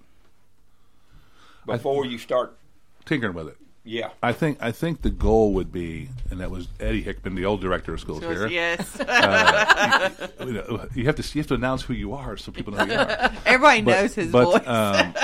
[1.66, 2.57] before you start.
[3.05, 3.57] Tinkering with it.
[3.89, 4.11] Yeah.
[4.22, 7.62] I think I think the goal would be, and that was Eddie Hickman, the old
[7.62, 8.49] director of schools Schools, here.
[8.49, 9.01] yes.
[9.09, 10.11] Uh,
[10.41, 12.74] you, you know, you have to you have to announce who you are so people
[12.74, 13.32] know who you are.
[13.47, 14.66] Everybody knows his but, voice.
[14.66, 15.14] um,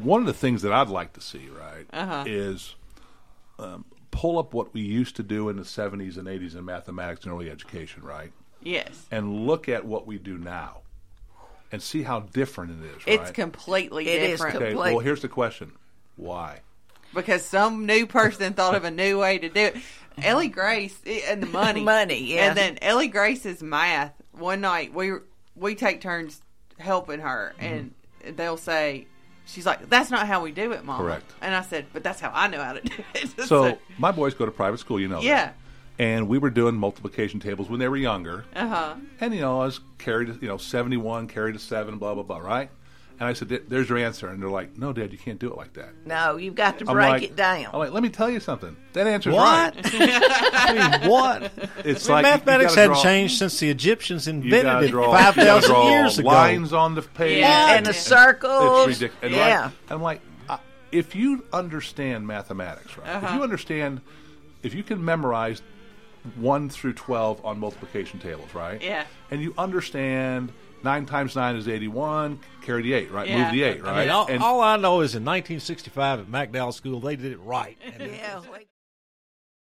[0.02, 2.24] one of the things that I'd like to see, right, Uh-huh.
[2.26, 2.74] is
[3.60, 7.24] um, pull up what we used to do in the '70s and '80s in mathematics
[7.24, 9.06] and early education, right, yes.
[9.12, 10.78] and look at what we do now,
[11.70, 13.02] and see how different it is.
[13.06, 14.56] It's completely It is different.
[14.56, 14.70] Okay.
[14.70, 14.94] complete.
[14.94, 15.72] Well, here's the question:
[16.16, 16.60] Why?
[17.14, 19.76] Because some new person thought of a new way to do it.
[20.22, 20.96] Ellie Grace
[21.28, 22.48] and the money, Money, yeah.
[22.48, 24.12] And then Ellie Grace's math.
[24.32, 25.12] One night we
[25.56, 26.40] we take turns
[26.78, 27.94] helping her, and
[28.36, 29.06] they'll say,
[29.46, 31.24] "She's like, that's not how we do it, Mom." Correct.
[31.40, 34.34] And I said, "But that's how I know how to do it." So my boys
[34.34, 35.16] go to private school, you know.
[35.16, 35.24] that.
[35.24, 35.52] Yeah.
[35.98, 38.44] And we were doing multiplication tables when they were younger.
[38.56, 38.94] uh huh.
[39.20, 42.38] And you know, I was carried, you know, seventy-one carried to seven, blah blah blah,
[42.38, 42.70] right?
[43.20, 45.56] And I said, "There's your answer." And they're like, "No, Dad, you can't do it
[45.56, 47.66] like that." No, you've got to I'm break like- it down.
[47.72, 48.76] I'm like, "Let me tell you something.
[48.92, 49.76] That answer's What?
[49.76, 51.42] right." I mean, what?
[51.44, 54.86] It's I mean, like you- you mathematics gotta hadn't changed since the Egyptians invented gotta
[54.86, 56.28] it draw, five you gotta thousand draw years ago.
[56.28, 58.88] Lines on the page, Yeah, and the circles.
[58.90, 59.22] It's ridiculous.
[59.22, 59.62] And Yeah.
[59.64, 60.56] like- I'm like, uh,
[60.90, 63.08] if you understand mathematics, right?
[63.16, 63.36] If Uh-huh.
[63.36, 64.00] you understand,
[64.64, 65.62] if you can memorize
[66.36, 68.82] one through twelve on multiplication tables, right?
[68.82, 69.04] Yeah.
[69.30, 70.52] And you understand
[70.84, 72.38] nine times nine is eighty-one.
[72.62, 73.28] Carry the eight, right?
[73.28, 73.44] Yeah.
[73.44, 73.92] Move the eight, right?
[73.92, 77.32] I mean, all, and, all I know is in 1965 at McDowell School they did
[77.32, 77.76] it right.
[77.84, 78.40] And yeah.